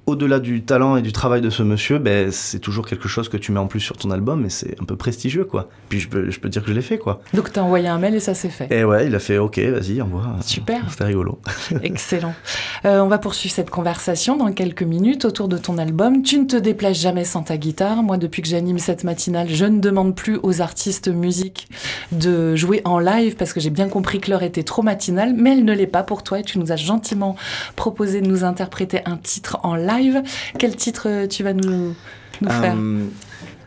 au-delà 0.06 0.38
du 0.38 0.62
talent 0.62 0.96
et 0.96 1.02
du 1.02 1.12
travail 1.12 1.40
de 1.40 1.50
ce 1.50 1.62
monsieur, 1.62 1.98
ben, 1.98 2.30
c'est 2.30 2.60
toujours 2.60 2.86
quelque 2.86 3.08
chose 3.08 3.28
que 3.28 3.36
tu 3.36 3.50
mets 3.50 3.58
en 3.58 3.66
plus 3.66 3.80
sur 3.80 3.96
ton 3.96 4.10
album 4.12 4.46
et 4.46 4.50
c'est 4.50 4.80
un 4.80 4.84
peu 4.84 4.96
prestigieux 4.96 5.44
quoi. 5.44 5.68
Puis 5.88 5.98
je 5.98 6.08
peux, 6.08 6.30
je 6.30 6.38
peux 6.38 6.48
dire 6.48 6.62
que 6.62 6.68
je 6.68 6.74
l'ai 6.74 6.82
fait 6.82 6.98
quoi. 6.98 7.20
Donc 7.34 7.52
t'as 7.52 7.62
envoyé 7.62 7.88
un 7.88 7.98
mail 7.98 8.14
et 8.14 8.20
ça 8.20 8.34
s'est 8.34 8.48
fait. 8.48 8.72
Et 8.72 8.84
ouais, 8.84 9.06
il 9.06 9.14
a 9.14 9.18
fait 9.18 9.38
ok, 9.38 9.58
vas-y, 9.58 10.00
envoie. 10.00 10.36
Super. 10.42 10.88
C'était 10.90 11.04
rigolo. 11.04 11.40
Excellent. 11.82 12.34
Euh, 12.84 13.00
on 13.00 13.08
va 13.08 13.18
poursuivre 13.18 13.54
cette 13.54 13.70
conversation 13.70 14.36
dans 14.36 14.52
quelques 14.52 14.84
minutes 14.84 15.24
autour 15.24 15.48
de 15.48 15.58
ton 15.58 15.76
album. 15.76 16.22
Tu 16.22 16.38
ne 16.38 16.44
te 16.44 16.56
déplaces 16.56 16.98
jamais 16.98 17.24
sans 17.24 17.42
ta 17.42 17.56
guitare. 17.56 18.02
Moi, 18.02 18.16
depuis 18.16 18.42
que 18.42 18.48
j'anime 18.48 18.78
cette 18.78 19.02
matinale, 19.02 19.48
je 19.48 19.64
ne 19.64 19.80
demande 19.80 20.14
plus 20.14 20.38
aux 20.42 20.60
artistes 20.60 21.08
musique 21.08 21.68
de 22.12 22.54
jouer 22.54 22.80
en 22.84 23.00
live 23.00 23.34
parce 23.34 23.52
que 23.52 23.58
j'ai 23.58 23.70
bien 23.70 23.88
compris 23.88 24.20
que 24.20 24.30
l'heure 24.30 24.44
était 24.44 24.62
trop 24.62 24.82
matinale, 24.82 25.34
mais 25.36 25.52
elle 25.52 25.64
ne 25.64 25.72
l'est 25.72 25.86
pas 25.86 26.04
pour 26.04 26.22
toi 26.22 26.38
et 26.38 26.42
tu 26.42 26.60
nous 26.60 26.70
as 26.70 26.76
gentiment 26.76 27.34
proposé 27.74 28.20
de 28.20 28.28
nous 28.28 28.44
interpréter 28.44 29.00
un 29.04 29.16
titre 29.16 29.58
en 29.64 29.74
live. 29.74 29.95
Quel 30.58 30.76
titre 30.76 31.08
euh, 31.08 31.26
tu 31.26 31.42
vas 31.42 31.52
nous, 31.52 31.94
nous 32.40 32.50
faire 32.50 32.74
Euh, 32.76 33.04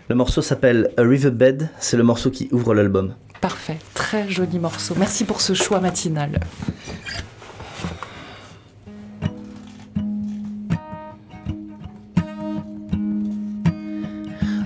le 0.09 0.15
morceau 0.15 0.41
s'appelle 0.41 0.89
A 0.97 1.03
Riverbed, 1.03 1.69
c'est 1.79 1.97
le 1.97 2.03
morceau 2.03 2.31
qui 2.31 2.49
ouvre 2.51 2.73
l'album. 2.73 3.13
Parfait, 3.41 3.77
très 3.93 4.27
joli 4.29 4.59
morceau. 4.59 4.95
Merci 4.97 5.23
pour 5.23 5.39
ce 5.39 5.53
choix 5.53 5.79
matinal. 5.79 6.39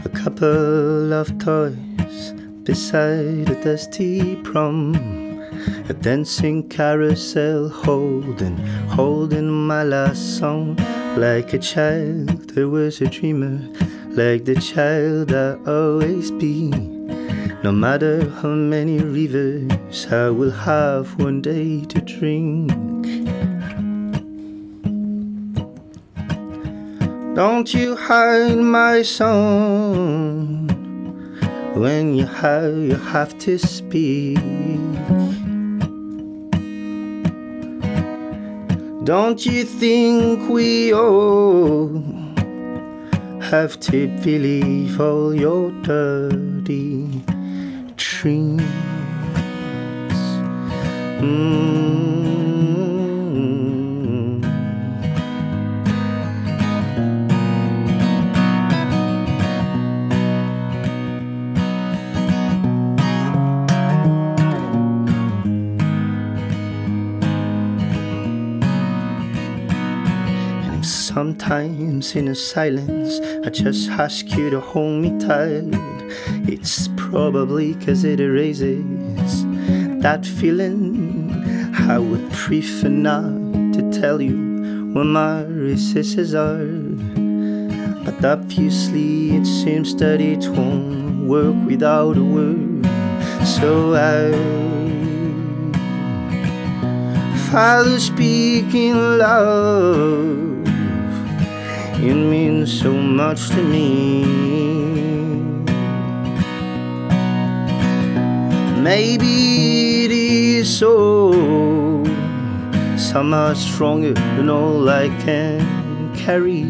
A 0.05 0.09
couple 0.09 1.13
of 1.13 1.37
toys 1.37 2.33
beside 2.63 3.49
a 3.49 3.55
dusty 3.63 4.37
prom. 4.43 4.93
A 5.89 5.93
dancing 5.93 6.67
carousel 6.67 7.69
holding, 7.69 8.57
holding 8.89 9.49
my 9.49 9.83
last 9.83 10.39
song. 10.39 10.75
Like 11.17 11.53
a 11.53 11.59
child, 11.59 12.57
I 12.57 12.65
was 12.65 12.99
a 12.99 13.05
dreamer. 13.05 13.59
Like 14.09 14.45
the 14.45 14.55
child 14.55 15.31
I 15.31 15.57
always 15.69 16.31
be. 16.31 16.69
No 17.63 17.71
matter 17.71 18.27
how 18.41 18.49
many 18.49 18.97
rivers 18.97 20.07
I 20.11 20.29
will 20.29 20.51
have 20.51 21.17
one 21.19 21.41
day 21.41 21.85
to 21.85 22.01
drink. 22.01 22.71
Don't 27.35 27.71
you 27.73 27.95
hide 27.95 28.57
my 28.57 29.03
song 29.03 30.67
when 31.75 32.15
you 32.15 32.25
have 32.25 32.75
you 32.75 32.95
have 32.95 33.37
to 33.39 33.59
speak. 33.59 34.39
Don't 39.03 39.45
you 39.45 39.65
think 39.65 40.49
we 40.49 40.93
all 40.93 41.89
have 43.41 43.77
to 43.81 44.07
believe 44.23 45.01
all 45.01 45.35
your 45.35 45.71
dirty 45.81 47.21
dreams? 47.97 48.61
Mm. 51.19 52.42
Sometimes 71.13 72.15
in 72.15 72.27
a 72.27 72.35
silence, 72.35 73.19
I 73.45 73.49
just 73.49 73.89
ask 73.91 74.35
you 74.35 74.49
to 74.49 74.59
hold 74.59 75.03
me 75.03 75.09
tight. 75.19 75.69
It's 76.49 76.89
probably 76.97 77.75
cause 77.75 78.03
it 78.03 78.19
erases 78.19 79.45
that 80.01 80.25
feeling. 80.25 81.29
I 81.89 81.99
would 81.99 82.31
prefer 82.31 82.89
not 82.89 83.29
to 83.75 83.81
tell 83.91 84.21
you 84.21 84.91
where 84.93 85.05
my 85.05 85.43
recesses 85.43 86.33
are. 86.33 86.65
But 88.05 88.25
obviously, 88.25 89.35
it 89.37 89.45
seems 89.45 89.95
that 89.97 90.19
it 90.19 90.47
won't 90.49 91.27
work 91.27 91.55
without 91.67 92.17
a 92.17 92.23
word. 92.23 92.85
So 93.45 93.93
I 93.93 94.31
follow 97.51 97.99
speaking 97.99 98.95
love. 98.95 100.02
So 102.65 102.93
much 102.93 103.49
to 103.49 103.61
me. 103.61 104.23
Maybe 108.81 110.05
it 110.05 110.11
is 110.11 110.77
so, 110.79 111.33
somehow 112.95 113.53
stronger 113.53 114.13
than 114.13 114.49
all 114.49 114.87
I 114.87 115.09
can 115.25 116.15
carry. 116.15 116.63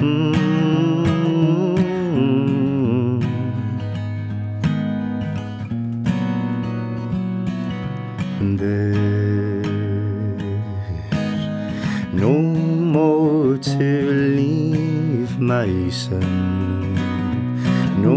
Mm. 0.00 1.05
My 15.46 15.88
son, 15.90 16.94
no 18.02 18.16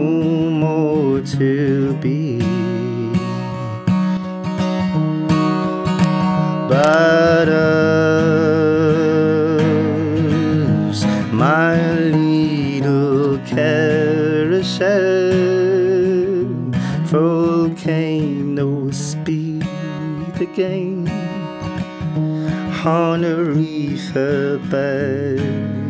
more 0.50 1.22
to 1.22 1.94
be. 2.02 2.40
But 6.70 7.50
us, 7.50 7.86
my 11.32 11.80
little 12.10 13.38
carousel, 13.46 14.90
volcano 17.06 18.90
speed 18.92 19.68
again 20.42 21.08
on 22.86 23.24
a 23.24 23.36
reefer 23.44 24.58
bed. 24.72 25.89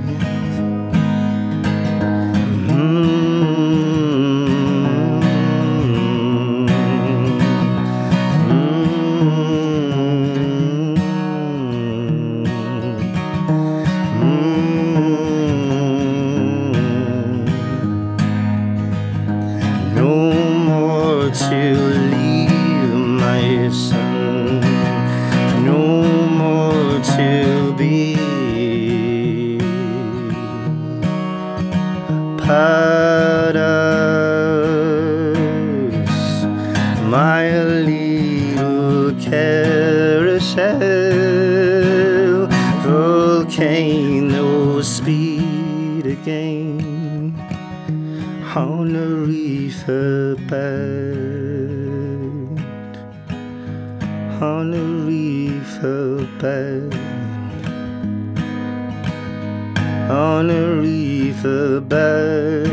On 60.09 60.49
a 60.49 61.79
bed, 61.81 62.67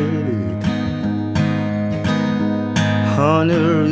on 3.19 3.50
a 3.50 3.87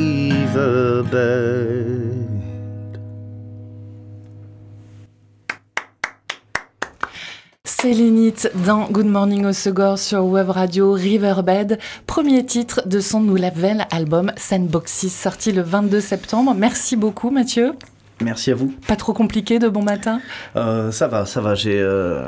dans 8.64 8.88
Good 8.90 9.06
Morning 9.06 9.44
au 9.44 9.52
Segor 9.52 9.98
sur 9.98 10.24
Web 10.24 10.48
Radio 10.48 10.92
Riverbed, 10.92 11.78
premier 12.06 12.46
titre 12.46 12.82
de 12.86 12.98
son 12.98 13.20
nouvel 13.20 13.86
album 13.90 14.32
Sandboxes 14.38 15.08
sorti 15.08 15.52
le 15.52 15.60
22 15.60 16.00
septembre. 16.00 16.54
Merci 16.54 16.96
beaucoup 16.96 17.30
Mathieu. 17.30 17.74
Merci 18.22 18.52
à 18.52 18.54
vous. 18.54 18.72
Pas 18.86 18.94
trop 18.94 19.12
compliqué 19.12 19.58
de 19.58 19.68
bon 19.68 19.82
matin? 19.82 20.20
Euh, 20.54 20.92
ça 20.92 21.08
va, 21.08 21.26
ça 21.26 21.40
va. 21.40 21.54
J'ai, 21.54 21.78
euh, 21.78 22.22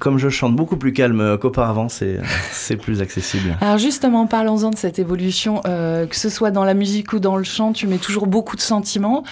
comme 0.00 0.18
je 0.18 0.28
chante 0.28 0.54
beaucoup 0.54 0.76
plus 0.76 0.92
calme 0.92 1.36
qu'auparavant, 1.38 1.88
c'est, 1.88 2.20
c'est 2.52 2.76
plus 2.76 3.02
accessible. 3.02 3.56
Alors 3.60 3.78
justement, 3.78 4.26
parlons-en 4.26 4.70
de 4.70 4.76
cette 4.76 5.00
évolution, 5.00 5.60
euh, 5.66 6.06
que 6.06 6.14
ce 6.14 6.28
soit 6.28 6.52
dans 6.52 6.64
la 6.64 6.74
musique 6.74 7.12
ou 7.12 7.18
dans 7.18 7.36
le 7.36 7.44
chant, 7.44 7.72
tu 7.72 7.88
mets 7.88 7.98
toujours 7.98 8.26
beaucoup 8.26 8.56
de 8.56 8.60
sentiments 8.60 9.24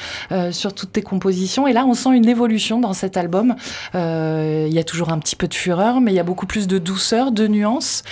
sur 0.50 0.74
toutes 0.74 0.92
tes 0.92 1.02
compositions. 1.02 1.66
Et 1.66 1.72
là, 1.72 1.84
on 1.86 1.94
sent 1.94 2.10
une 2.14 2.28
évolution 2.28 2.80
dans 2.80 2.92
cet 2.92 3.16
album. 3.16 3.54
Il 3.94 4.72
y 4.72 4.78
a 4.78 4.84
toujours 4.84 5.10
un 5.10 5.18
petit 5.18 5.36
peu 5.36 5.46
de 5.46 5.54
fureur, 5.54 6.00
mais 6.00 6.12
il 6.12 6.14
y 6.14 6.20
a 6.20 6.24
beaucoup 6.24 6.46
plus 6.46 6.66
de 6.66 6.78
douceur, 6.78 7.30
de 7.30 7.46
nuances. 7.46 8.02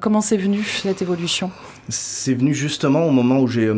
Comment 0.00 0.20
c'est 0.20 0.36
venu 0.36 0.62
cette 0.64 1.02
évolution? 1.02 1.50
C'est 1.88 2.34
venu 2.34 2.54
justement 2.54 3.04
au 3.04 3.10
moment 3.10 3.40
où 3.40 3.46
j'ai, 3.46 3.70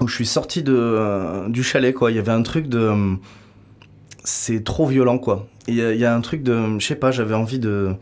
où 0.00 0.08
je 0.08 0.14
suis 0.14 0.26
sorti 0.26 0.62
euh, 0.72 1.48
du 1.48 1.62
chalet, 1.62 1.94
quoi. 1.94 2.10
Il 2.10 2.16
y 2.16 2.18
avait 2.18 2.32
un 2.32 2.42
truc 2.42 2.68
de, 2.68 2.78
euh, 2.78 3.14
c'est 4.24 4.64
trop 4.64 4.86
violent, 4.86 5.18
quoi. 5.18 5.46
Il 5.68 5.74
y, 5.76 6.04
a- 6.04 6.14
un 6.14 6.20
truc 6.20 6.42
de, 6.42 6.78
je 6.78 6.86
sais 6.86 6.96
pas, 6.96 7.10
j'avais 7.10 7.34
envie 7.34 7.58
de 7.58 7.94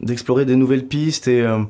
d'explorer 0.00 0.44
des 0.44 0.56
nouvelles 0.56 0.86
pistes 0.86 1.28
et, 1.28 1.40
euh, 1.42 1.60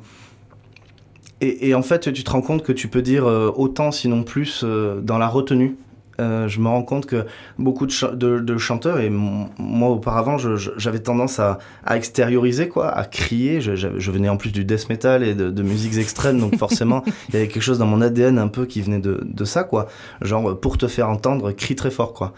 en 1.75 1.81
fait, 1.83 2.11
tu 2.11 2.23
te 2.23 2.29
rends 2.31 2.41
compte 2.41 2.63
que 2.63 2.71
tu 2.71 2.87
peux 2.87 3.01
dire 3.01 3.25
euh, 3.27 3.51
autant, 3.55 3.91
sinon 3.91 4.23
plus, 4.23 4.61
euh, 4.63 4.99
dans 5.01 5.17
la 5.17 5.27
retenue. 5.27 5.75
Euh, 6.21 6.47
je 6.47 6.59
me 6.59 6.67
rends 6.67 6.83
compte 6.83 7.05
que 7.05 7.25
beaucoup 7.59 7.85
de, 7.85 7.91
cha- 7.91 8.11
de- 8.11 8.39
de 8.39 8.57
chanteurs, 8.57 8.99
et 8.99 9.09
moi 9.09 9.89
auparavant, 9.89 10.37
j'avais 10.77 10.99
tendance 10.99 11.39
à, 11.39 11.57
à 11.85 11.97
extérioriser, 11.97 12.69
quoi, 12.69 12.89
à 12.89 13.03
crier. 13.05 13.59
Je, 13.61 13.75
je- 13.75 13.99
je 13.99 14.11
venais 14.11 14.29
en 14.29 14.37
plus 14.37 14.51
du 14.51 14.63
death 14.63 14.87
metal 14.89 15.23
et 15.23 15.33
de, 15.35 15.49
de 15.49 15.63
musiques 15.63 15.97
extrêmes, 15.97 16.39
donc 16.39 16.55
forcément, 16.57 17.03
il 17.29 17.33
y 17.35 17.37
avait 17.37 17.47
quelque 17.47 17.61
chose 17.63 17.79
dans 17.79 17.85
mon 17.87 18.01
ADN 18.01 18.37
un 18.39 18.47
peu 18.47 18.65
qui 18.65 18.81
venait 18.81 18.99
de, 18.99 19.19
ça, 19.45 19.63
quoi. 19.63 19.87
Genre, 20.21 20.59
pour 20.59 20.77
te 20.77 20.87
faire 20.87 21.09
entendre, 21.09 21.51
crie 21.51 21.75
très 21.75 21.91
fort, 21.91 22.13
quoi. 22.13 22.33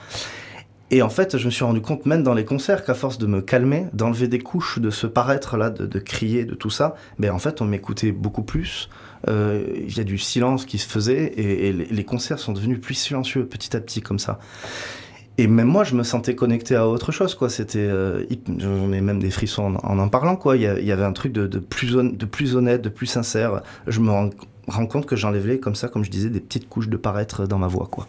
Et 0.89 1.01
en 1.01 1.10
fait, 1.10 1.38
je 1.38 1.46
me 1.46 1.51
suis 1.51 1.65
rendu 1.65 1.82
compte, 1.82 2.06
même 2.06 2.24
dans 2.24 2.34
les 2.34 2.46
concerts, 2.46 2.86
qu'à 2.86 2.94
force 2.94 3.17
de 3.17 3.27
me 3.27 3.41
calmer, 3.41 3.88
d'enlever 3.91 4.29
des 4.29 4.39
couches 4.39 4.79
de 4.79 4.89
ce 4.89 5.06
paraître-là, 5.06 5.70
de, 5.70 5.86
de 5.86 6.00
crier, 6.00 6.46
de 6.46 6.56
tout 6.56 6.70
ça, 6.70 6.96
ben 7.20 7.32
en 7.32 7.39
fait, 7.39 7.62
on 7.62 7.65
m'écoutait 7.65 8.13
beaucoup 8.13 8.44
plus. 8.44 8.89
Euh, 9.27 9.65
Il 9.75 9.98
y 9.98 10.00
a 10.00 10.06
du 10.06 10.17
silence 10.17 10.65
qui 10.65 10.77
se 10.77 10.88
faisait 10.88 11.34
et, 11.36 11.74
les, 11.74 12.03
concerts 12.06 12.39
sont 12.39 12.53
devenus 12.53 12.79
plus 12.79 12.94
silencieux 12.94 13.46
petit 13.46 13.75
à 13.75 13.82
petit, 13.82 14.01
comme 14.01 14.20
ça. 14.20 14.39
Et 15.38 15.48
même 15.48 15.67
moi, 15.67 15.84
je 15.84 15.94
me 15.94 16.03
sentais 16.03 16.36
connecté 16.36 16.75
à 16.75 16.88
autre 16.88 17.12
chose, 17.12 17.36
quoi. 17.36 17.50
C'était, 17.50 17.79
euh, 17.79 18.24
j'en 18.58 18.91
ai 18.94 19.01
même 19.01 19.20
des 19.20 19.29
frissons 19.29 19.75
en 19.84 20.00
en, 20.00 20.10
parlant, 20.10 20.38
quoi. 20.38 20.56
Il 20.56 20.63
y, 20.63 20.91
avait 20.91 21.03
un 21.03 21.13
truc 21.13 21.34
de 21.34 21.60
plus 21.60 21.96
honnête, 22.56 22.82
de 22.82 22.89
plus 22.89 23.08
sincère. 23.08 23.62
Je 23.88 24.00
me 24.00 24.10
rends, 24.10 24.29
rends 24.67 24.88
compte 24.88 25.06
que 25.06 25.17
j'enlevais, 25.17 25.60
comme 25.60 25.75
ça, 25.75 25.89
comme 25.89 26.06
je 26.06 26.12
disais, 26.12 26.29
des 26.29 26.39
petites 26.39 26.70
couches 26.70 26.89
de 26.89 26.98
paraître 26.98 27.46
dans 27.46 27.58
ma 27.58 27.67
voix, 27.67 27.88
quoi. 27.91 28.08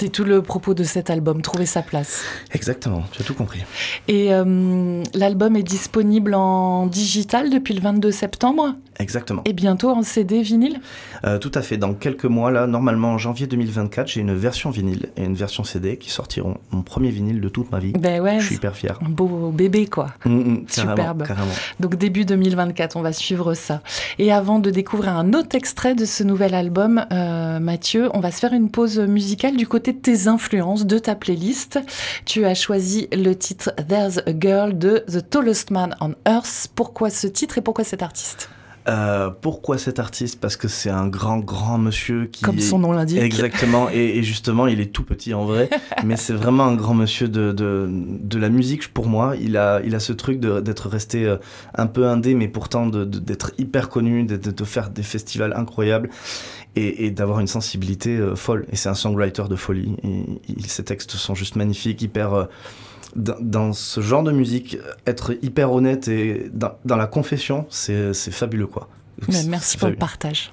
C'est 0.00 0.10
tout 0.10 0.22
le 0.22 0.42
propos 0.42 0.74
de 0.74 0.84
cet 0.84 1.10
album, 1.10 1.42
trouver 1.42 1.66
sa 1.66 1.82
place. 1.82 2.22
Exactement, 2.52 3.02
tu 3.10 3.20
as 3.20 3.24
tout 3.24 3.34
compris. 3.34 3.64
Et 4.06 4.32
euh, 4.32 5.02
l'album 5.12 5.56
est 5.56 5.64
disponible 5.64 6.34
en 6.34 6.86
digital 6.86 7.50
depuis 7.50 7.74
le 7.74 7.80
22 7.80 8.12
septembre 8.12 8.76
Exactement. 9.00 9.42
et 9.44 9.52
bientôt 9.52 9.90
en 9.90 10.02
CD 10.02 10.42
vinyle. 10.42 10.80
Euh, 11.24 11.38
tout 11.38 11.50
à 11.52 11.62
fait. 11.62 11.78
Dans 11.78 11.94
quelques 11.94 12.26
mois, 12.26 12.52
là, 12.52 12.68
normalement 12.68 13.10
en 13.14 13.18
janvier 13.18 13.48
2024, 13.48 14.06
j'ai 14.06 14.20
une 14.20 14.34
version 14.36 14.70
vinyle 14.70 15.08
et 15.16 15.24
une 15.24 15.34
version 15.34 15.64
CD 15.64 15.96
qui 15.96 16.10
sortiront. 16.10 16.58
Mon 16.70 16.82
premier 16.82 17.10
vinyle 17.10 17.40
de 17.40 17.48
toute 17.48 17.72
ma 17.72 17.80
vie. 17.80 17.92
Ben 17.92 18.20
ouais, 18.20 18.38
Je 18.38 18.46
suis 18.46 18.54
hyper 18.54 18.76
fier. 18.76 18.96
un 19.04 19.08
beau 19.08 19.50
bébé 19.50 19.86
quoi. 19.86 20.10
Mm, 20.24 20.30
mm, 20.30 20.66
carrément, 20.66 20.96
Superbe. 20.96 21.26
Carrément. 21.26 21.52
Donc 21.80 21.96
début 21.96 22.24
2024, 22.24 22.96
on 22.96 23.02
va 23.02 23.12
suivre 23.12 23.54
ça. 23.54 23.82
Et 24.20 24.32
avant 24.32 24.60
de 24.60 24.70
découvrir 24.70 25.16
un 25.16 25.32
autre 25.32 25.56
extrait 25.56 25.96
de 25.96 26.04
ce 26.04 26.22
nouvel 26.22 26.54
album, 26.54 27.04
euh, 27.12 27.58
Mathieu, 27.58 28.10
on 28.14 28.20
va 28.20 28.30
se 28.30 28.38
faire 28.38 28.52
une 28.52 28.70
pause 28.70 29.00
musicale 29.00 29.56
du 29.56 29.66
côté 29.66 29.87
de 29.92 29.98
tes 29.98 30.28
influences, 30.28 30.86
de 30.86 30.98
ta 30.98 31.14
playlist. 31.14 31.78
Tu 32.24 32.44
as 32.44 32.54
choisi 32.54 33.08
le 33.12 33.34
titre 33.34 33.72
There's 33.88 34.18
a 34.18 34.32
Girl 34.38 34.76
de 34.76 35.04
The 35.08 35.28
Tallest 35.28 35.70
Man 35.70 35.94
on 36.00 36.14
Earth. 36.26 36.68
Pourquoi 36.74 37.10
ce 37.10 37.26
titre 37.26 37.58
et 37.58 37.60
pourquoi 37.60 37.84
cet 37.84 38.02
artiste? 38.02 38.50
Euh, 38.88 39.28
pourquoi 39.28 39.76
cet 39.76 39.98
artiste? 39.98 40.40
Parce 40.40 40.56
que 40.56 40.66
c'est 40.66 40.88
un 40.88 41.08
grand, 41.08 41.38
grand 41.38 41.76
monsieur 41.76 42.26
qui. 42.26 42.42
Comme 42.42 42.58
son 42.58 42.78
nom 42.78 42.92
l'indique. 42.92 43.18
Exactement. 43.18 43.90
Et, 43.90 44.22
justement, 44.22 44.66
il 44.66 44.80
est 44.80 44.92
tout 44.92 45.04
petit 45.04 45.34
en 45.34 45.44
vrai, 45.44 45.68
mais 46.04 46.16
c'est 46.16 46.32
vraiment 46.32 46.64
un 46.64 46.74
grand 46.74 46.94
monsieur 46.94 47.28
de, 47.28 47.52
de, 47.52 47.86
de, 47.90 48.38
la 48.38 48.48
musique 48.48 48.92
pour 48.94 49.06
moi. 49.06 49.34
Il 49.38 49.58
a, 49.58 49.80
il 49.84 49.94
a 49.94 50.00
ce 50.00 50.14
truc 50.14 50.40
d'être 50.40 50.88
resté 50.88 51.26
euh, 51.26 51.36
un 51.74 51.86
peu 51.86 52.06
indé, 52.06 52.34
mais 52.34 52.48
pourtant 52.48 52.86
d'être 52.86 53.52
hyper 53.58 53.90
connu, 53.90 54.24
de, 54.24 54.36
de, 54.36 54.64
faire 54.64 54.88
des 54.88 55.02
festivals 55.02 55.52
incroyables 55.54 56.08
et, 56.76 57.06
et 57.06 57.10
d'avoir 57.10 57.40
une 57.40 57.46
sensibilité 57.46 58.16
euh, 58.16 58.36
folle. 58.36 58.66
Et 58.70 58.76
c'est 58.76 58.88
un 58.88 58.94
songwriter 58.94 59.44
de 59.48 59.56
folie. 59.56 59.96
Et, 60.04 60.62
ses 60.68 60.84
textes 60.84 61.12
sont 61.12 61.34
juste 61.34 61.56
magnifiques, 61.56 62.02
hyper 62.02 62.48
dans, 63.16 63.72
ce 63.72 64.00
genre 64.00 64.22
de 64.22 64.32
musique, 64.32 64.78
être 65.06 65.32
hyper 65.42 65.72
honnête 65.72 66.08
et 66.08 66.50
dans, 66.52 66.72
dans 66.84 66.96
la 66.96 67.06
confession, 67.06 67.66
c'est 67.70 68.12
fabuleux 68.12 68.66
quoi. 68.66 68.88
merci 69.46 69.78
pour 69.78 69.88
le 69.88 69.96
partage. 69.96 70.52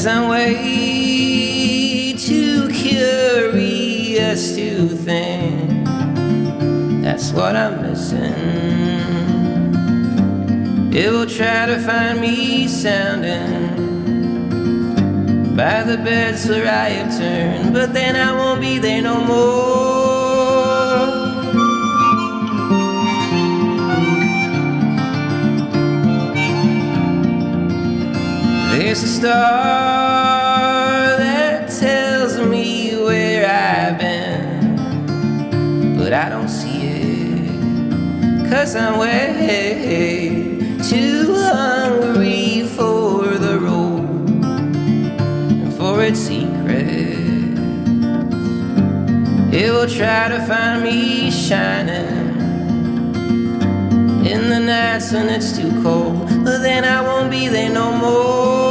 Cause 0.00 0.06
I'm 0.06 0.30
way 0.30 2.14
too 2.14 2.70
curious 2.70 4.54
to 4.54 4.88
think 4.88 5.84
that's 7.02 7.32
what 7.32 7.54
I'm 7.54 7.82
missing. 7.82 8.32
It 10.90 11.12
will 11.12 11.26
try 11.26 11.66
to 11.66 11.78
find 11.80 12.18
me 12.18 12.66
sounding 12.66 13.76
by 15.54 15.82
the 15.82 15.98
beds 15.98 16.48
where 16.48 16.66
I 16.66 16.88
have 16.88 17.18
turned, 17.18 17.74
but 17.74 17.92
then 17.92 18.16
I 18.16 18.32
won't 18.32 18.62
be 18.62 18.78
there 18.78 19.02
no 19.02 19.22
more. 19.22 19.69
A 29.02 29.06
star 29.06 29.32
that 31.16 31.70
tells 31.70 32.38
me 32.38 32.96
where 32.96 33.46
I've 33.46 33.98
been, 33.98 34.76
but 35.96 36.12
I 36.12 36.28
don't 36.28 36.48
see 36.48 36.82
it. 36.82 38.50
Cause 38.50 38.76
I'm 38.76 38.98
way 38.98 39.20
too 40.90 41.34
hungry 41.34 42.64
for 42.76 43.38
the 43.38 43.58
road 43.60 44.44
and 44.44 45.72
for 45.74 46.02
its 46.02 46.18
secrets. 46.18 47.60
It 49.52 49.70
will 49.72 49.88
try 49.88 50.28
to 50.28 50.44
find 50.46 50.82
me 50.82 51.30
shining 51.30 52.30
in 54.26 54.48
the 54.50 54.60
nights 54.60 55.12
when 55.12 55.28
it's 55.28 55.56
too 55.56 55.70
cold, 55.82 56.28
but 56.44 56.58
then 56.58 56.84
I 56.84 57.02
won't 57.02 57.30
be 57.30 57.48
there 57.48 57.70
no 57.70 57.92
more. 57.96 58.69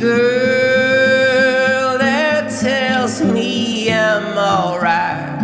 Girl 0.00 1.98
that 1.98 2.50
tells 2.60 3.20
me 3.20 3.92
I'm 3.92 4.38
alright. 4.38 5.38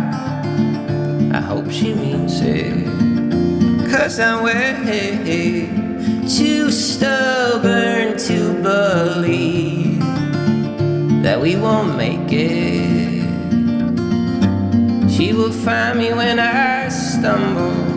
I 1.33 1.41
hope 1.41 1.69
she 1.69 1.93
means 1.93 2.39
it. 2.41 2.85
Cause 3.91 4.19
I'm 4.19 4.43
way 4.43 5.69
too 6.27 6.71
stubborn 6.71 8.17
to 8.17 8.53
believe 8.61 9.99
that 11.23 11.39
we 11.41 11.55
won't 11.55 11.97
make 11.97 12.31
it. 12.31 13.25
She 15.11 15.33
will 15.33 15.51
find 15.51 15.99
me 15.99 16.13
when 16.13 16.39
I 16.39 16.89
stumble 16.89 17.95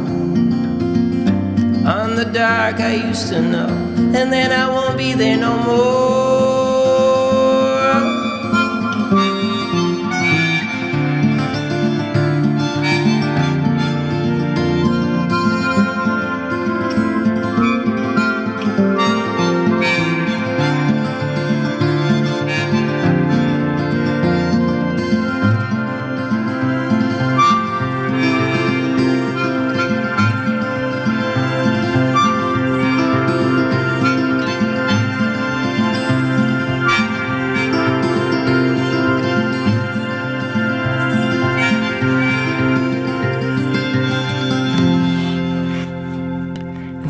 on 1.86 2.16
the 2.16 2.24
dark 2.32 2.80
I 2.80 2.94
used 3.08 3.28
to 3.28 3.40
know, 3.40 3.68
and 4.14 4.32
then 4.32 4.52
I 4.52 4.68
won't 4.68 4.98
be 4.98 5.14
there 5.14 5.36
no 5.36 5.56
more. 5.62 6.27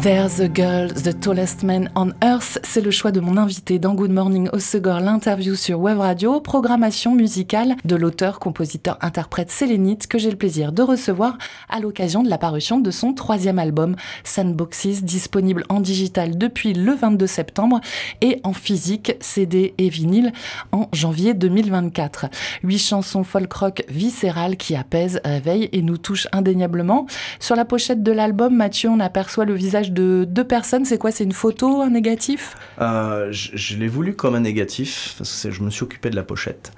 The 0.08 0.48
Girl, 0.54 0.90
The 0.90 1.20
Tallest 1.20 1.64
Man 1.64 1.90
on 1.94 2.12
Earth, 2.24 2.58
c'est 2.62 2.80
le 2.80 2.90
choix 2.90 3.12
de 3.12 3.20
mon 3.20 3.36
invité 3.36 3.78
dans 3.78 3.94
Good 3.94 4.10
Morning 4.10 4.48
Osegor, 4.54 5.00
l'interview 5.00 5.54
sur 5.54 5.80
Web 5.80 5.98
Radio, 5.98 6.40
programmation 6.40 7.14
musicale 7.14 7.76
de 7.84 7.94
l'auteur, 7.94 8.40
compositeur, 8.40 8.96
interprète 9.02 9.50
sélénite 9.50 10.06
que 10.06 10.16
j'ai 10.16 10.30
le 10.30 10.38
plaisir 10.38 10.72
de 10.72 10.80
recevoir 10.80 11.36
à 11.68 11.78
l'occasion 11.78 12.22
de 12.22 12.30
la 12.30 12.38
parution 12.38 12.80
de 12.80 12.90
son 12.90 13.12
troisième 13.12 13.58
album, 13.58 13.96
Sandboxes, 14.24 15.02
disponible 15.02 15.64
en 15.68 15.78
digital 15.78 16.38
depuis 16.38 16.72
le 16.72 16.94
22 16.94 17.26
septembre 17.26 17.82
et 18.22 18.40
en 18.44 18.54
physique, 18.54 19.14
CD 19.20 19.74
et 19.76 19.90
vinyle 19.90 20.32
en 20.72 20.88
janvier 20.94 21.34
2024. 21.34 22.28
Huit 22.62 22.78
chansons 22.78 23.24
folk 23.24 23.52
rock 23.52 23.84
viscérales 23.90 24.56
qui 24.56 24.74
apaisent, 24.74 25.20
réveillent 25.22 25.68
et 25.72 25.82
nous 25.82 25.98
touchent 25.98 26.28
indéniablement. 26.32 27.04
Sur 27.40 27.56
la 27.56 27.66
pochette 27.66 28.02
de 28.02 28.12
l'album, 28.12 28.56
Mathieu, 28.56 28.88
on 28.88 29.00
aperçoit 29.00 29.44
le 29.44 29.52
visage 29.52 29.92
de 29.92 29.97
deux 29.98 30.44
personnes, 30.44 30.84
c'est 30.84 30.98
quoi? 30.98 31.10
C'est 31.10 31.24
une 31.24 31.32
photo, 31.32 31.82
un 31.82 31.90
négatif? 31.90 32.56
Euh, 32.80 33.28
Je, 33.30 33.76
l'ai 33.76 33.88
voulu 33.88 34.14
comme 34.14 34.34
un 34.34 34.40
négatif, 34.40 35.14
parce 35.18 35.42
que 35.42 35.50
je 35.50 35.62
me 35.62 35.70
suis 35.70 35.82
occupé 35.82 36.10
de 36.10 36.16
la 36.16 36.22
pochette. 36.22 36.72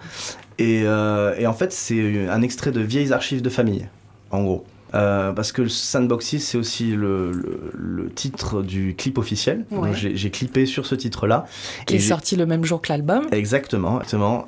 Et, 0.59 0.83
euh, 0.85 1.46
en 1.46 1.52
fait, 1.52 1.72
c'est 1.72 2.28
un 2.28 2.42
extrait 2.42 2.72
de 2.72 2.80
vieilles 2.80 3.12
archives 3.12 3.42
de 3.42 3.50
famille, 3.50 3.88
en 4.30 4.42
gros. 4.42 4.64
Euh, 4.92 5.33
parce 5.33 5.52
que 5.52 5.68
Sandboxy, 5.68 6.40
c'est 6.40 6.59
aussi 6.59 6.96
le, 6.96 8.11
titre 8.14 8.62
du 8.62 8.94
clip 8.96 9.18
officiel. 9.18 9.64
J'ai 9.92 10.30
clippé 10.30 10.66
sur 10.66 10.87
ce 10.87 10.94
titre-là. 10.94 11.46
Qui 11.87 11.96
est 11.96 12.00
sorti 12.00 12.37
le 12.37 12.46
même 12.46 12.64
jour 12.64 12.83
que 12.83 12.88
l'album. 12.92 13.26
Exactement, 13.33 14.00
exactement. 14.00 14.46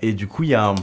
et 0.00 0.12
du 0.12 0.26
coup, 0.26 0.42
il 0.44 0.50
y 0.50 0.54
a 0.54 0.74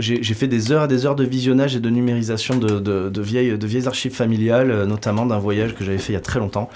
j'ai 0.00 0.34
fait 0.34 0.48
des 0.48 0.72
heures 0.72 0.84
et 0.84 0.88
des 0.88 1.06
heures 1.06 1.14
de 1.16 1.24
visionnage 1.24 1.76
et 1.76 1.80
de 1.80 1.90
numérisation 1.90 2.56
de, 2.58 2.78
de- 2.80 3.08
de 3.08 3.20
vieilles, 3.22 3.56
de 3.56 3.66
vieilles 3.66 3.86
archives 3.86 4.14
familiales, 4.14 4.70
euh, 4.70 4.86
notamment 4.86 5.26
d'un 5.26 5.38
voyage 5.38 5.74
que 5.74 5.84
j'avais 5.84 5.98
fait 5.98 6.12
il 6.12 6.16
y 6.16 6.18
a 6.18 6.20
très 6.20 6.38
longtemps 6.38 6.68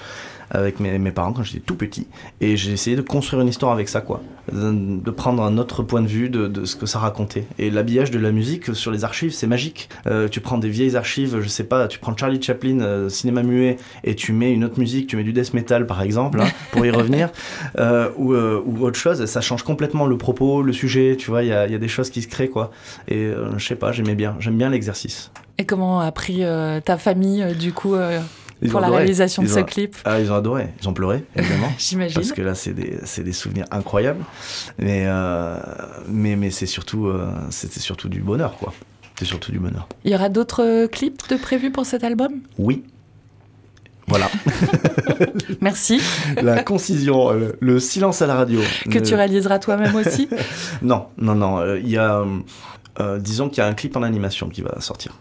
avec 0.51 0.79
mes, 0.79 0.99
mes 0.99 1.11
parents 1.11 1.33
quand 1.33 1.43
j'étais 1.43 1.59
tout 1.59 1.75
petit. 1.75 2.07
Et 2.39 2.57
j'ai 2.57 2.71
essayé 2.71 2.95
de 2.95 3.01
construire 3.01 3.41
une 3.41 3.47
histoire 3.47 3.71
avec 3.71 3.89
ça, 3.89 4.01
quoi. 4.01 4.21
De, 4.51 5.01
de 5.01 5.11
prendre 5.11 5.43
un 5.43 5.57
autre 5.57 5.83
point 5.83 6.01
de 6.01 6.07
vue 6.07 6.29
de, 6.29 6.47
de 6.47 6.65
ce 6.65 6.75
que 6.75 6.85
ça 6.85 6.99
racontait. 6.99 7.45
Et 7.57 7.69
l'habillage 7.69 8.11
de 8.11 8.19
la 8.19 8.31
musique 8.31 8.75
sur 8.75 8.91
les 8.91 9.03
archives, 9.03 9.31
c'est 9.31 9.47
magique. 9.47 9.89
Euh, 10.07 10.27
tu 10.27 10.41
prends 10.41 10.57
des 10.57 10.69
vieilles 10.69 10.95
archives, 10.95 11.39
je 11.39 11.47
sais 11.47 11.63
pas, 11.63 11.87
tu 11.87 11.99
prends 11.99 12.15
Charlie 12.15 12.41
Chaplin, 12.41 12.81
euh, 12.81 13.09
cinéma 13.09 13.43
muet, 13.43 13.77
et 14.03 14.15
tu 14.15 14.33
mets 14.33 14.51
une 14.51 14.63
autre 14.63 14.79
musique, 14.79 15.07
tu 15.07 15.15
mets 15.15 15.23
du 15.23 15.33
death 15.33 15.53
metal 15.53 15.85
par 15.87 16.01
exemple, 16.01 16.41
hein, 16.41 16.47
pour 16.71 16.85
y 16.85 16.91
revenir, 16.91 17.29
euh, 17.77 18.09
ou, 18.17 18.33
ou 18.33 18.85
autre 18.85 18.97
chose, 18.97 19.23
ça 19.25 19.41
change 19.41 19.63
complètement 19.63 20.07
le 20.07 20.17
propos, 20.17 20.61
le 20.61 20.73
sujet, 20.73 21.15
tu 21.17 21.29
vois, 21.29 21.43
il 21.43 21.49
y 21.49 21.53
a, 21.53 21.67
y 21.67 21.75
a 21.75 21.79
des 21.79 21.87
choses 21.87 22.09
qui 22.09 22.21
se 22.21 22.27
créent, 22.27 22.49
quoi. 22.49 22.71
Et 23.07 23.31
je 23.57 23.65
sais 23.65 23.75
pas, 23.75 23.91
j'aimais 23.91 24.15
bien, 24.15 24.35
j'aime 24.39 24.57
bien 24.57 24.69
l'exercice. 24.69 25.31
Et 25.57 25.65
comment 25.65 26.01
a 26.01 26.11
pris 26.11 26.43
ta 26.85 26.97
famille, 26.97 27.45
du 27.57 27.71
coup, 27.71 27.95
Ils 28.61 28.69
pour 28.69 28.79
la 28.79 28.87
adoré. 28.87 28.99
réalisation 29.03 29.41
de 29.43 29.47
ce 29.47 29.59
clip 29.61 29.95
Ah, 30.05 30.19
ils 30.19 30.31
ont 30.31 30.35
adoré, 30.35 30.67
ils 30.81 30.87
ont 30.87 30.93
pleuré, 30.93 31.23
évidemment. 31.35 31.71
J'imagine. 31.79 32.13
Parce 32.15 32.31
que 32.31 32.41
là, 32.41 32.53
c'est 32.55 32.73
des, 32.73 32.99
des 33.23 33.33
souvenirs 33.33 33.65
incroyables. 33.71 34.23
Mais, 34.77 35.05
euh, 35.07 35.57
mais, 36.07 36.35
mais 36.35 36.51
c'est 36.51 36.67
surtout, 36.67 37.07
euh, 37.07 37.27
c'était 37.49 37.79
surtout 37.79 38.07
du 38.09 38.21
bonheur, 38.21 38.57
quoi. 38.57 38.73
C'est 39.17 39.25
surtout 39.25 39.51
du 39.51 39.59
bonheur. 39.59 39.87
Il 40.03 40.11
y 40.11 40.15
aura 40.15 40.29
d'autres 40.29 40.63
euh, 40.63 40.87
clips 40.87 41.27
de 41.29 41.35
prévus 41.37 41.71
pour 41.71 41.85
cet 41.85 42.03
album? 42.03 42.33
Oui. 42.59 42.83
Voilà. 44.07 44.29
Merci. 45.61 46.01
la 46.41 46.63
concision, 46.63 47.31
le, 47.31 47.55
le 47.59 47.79
silence 47.79 48.21
à 48.21 48.27
la 48.27 48.35
radio. 48.35 48.59
que 48.89 48.99
tu 48.99 49.15
réaliseras 49.15 49.59
toi-même 49.59 49.95
aussi? 49.95 50.27
Non, 50.81 51.07
non, 51.17 51.35
non. 51.35 51.59
euh, 51.59 51.79
Il 51.79 51.89
y 51.89 51.97
a, 51.97 52.17
euh, 52.19 52.25
euh, 52.99 53.19
disons 53.19 53.47
qu'il 53.49 53.59
y 53.59 53.61
a 53.61 53.67
un 53.67 53.73
clip 53.73 53.95
en 53.95 54.03
animation 54.03 54.49
qui 54.49 54.61
va 54.61 54.79
sortir. 54.81 55.13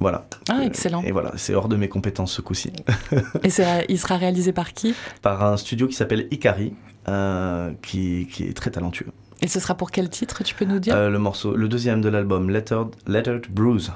Voilà. 0.00 0.26
Ah, 0.48 0.60
excellent. 0.64 1.02
Et 1.02 1.12
voilà, 1.12 1.32
c'est 1.36 1.54
hors 1.54 1.68
de 1.68 1.76
mes 1.76 1.88
compétences 1.88 2.32
ce 2.32 2.40
coup-ci. 2.40 2.72
Et 3.44 3.50
il 3.88 3.98
sera 3.98 4.16
réalisé 4.16 4.52
par 4.52 4.72
qui? 4.72 4.94
Par 5.22 5.44
un 5.44 5.56
studio 5.56 5.86
qui 5.86 5.94
s'appelle 5.94 6.26
Ikari, 6.30 6.72
euh, 7.08 7.70
qui, 7.82 8.26
qui 8.32 8.44
est 8.44 8.54
très 8.56 8.70
talentueux. 8.70 9.08
Et 9.42 9.48
ce 9.48 9.58
sera 9.60 9.74
pour 9.74 9.90
quel 9.90 10.08
titre, 10.10 10.42
tu 10.44 10.54
peux 10.54 10.64
nous 10.66 10.78
dire? 10.78 10.94
Euh, 10.94 11.08
le 11.10 11.18
morceau, 11.18 11.54
le 11.56 11.68
deuxième 11.68 12.00
de 12.02 12.08
l'album, 12.08 12.50
Lettered, 12.50 12.88
Lettered 13.06 13.46
Bruise. 13.50 13.90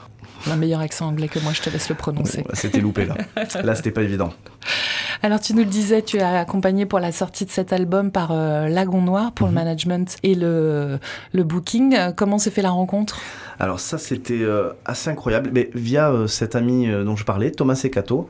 Un 0.50 0.56
meilleur 0.56 0.80
accent 0.80 1.06
anglais 1.06 1.28
que 1.28 1.38
moi, 1.38 1.52
je 1.54 1.62
te 1.62 1.70
laisse 1.70 1.88
le 1.88 1.94
prononcer. 1.94 2.44
C'était 2.52 2.80
loupé 2.80 3.06
là. 3.06 3.16
Là, 3.62 3.74
c'était 3.74 3.90
pas 3.90 4.02
évident. 4.02 4.30
Alors, 5.22 5.40
tu 5.40 5.54
nous 5.54 5.60
le 5.60 5.64
disais, 5.70 6.02
tu 6.02 6.18
es 6.18 6.22
accompagné 6.22 6.84
pour 6.84 6.98
la 6.98 7.12
sortie 7.12 7.46
de 7.46 7.50
cet 7.50 7.72
album 7.72 8.10
par 8.10 8.30
euh, 8.32 8.68
Lagon 8.68 9.00
Noir 9.00 9.32
pour 9.32 9.46
Mhm. 9.48 9.54
le 9.54 9.60
management 9.60 10.16
et 10.22 10.34
le, 10.34 10.98
le 11.32 11.44
booking. 11.44 11.96
Comment 12.14 12.38
s'est 12.38 12.50
fait 12.50 12.60
la 12.62 12.70
rencontre? 12.70 13.20
Alors 13.58 13.80
ça, 13.80 13.98
c'était 13.98 14.42
euh, 14.42 14.70
assez 14.84 15.10
incroyable. 15.10 15.50
Mais 15.52 15.70
via 15.74 16.10
euh, 16.10 16.26
cet 16.26 16.56
ami 16.56 16.88
euh, 16.88 17.04
dont 17.04 17.16
je 17.16 17.24
parlais, 17.24 17.50
Thomas 17.50 17.74
Secato, 17.74 18.28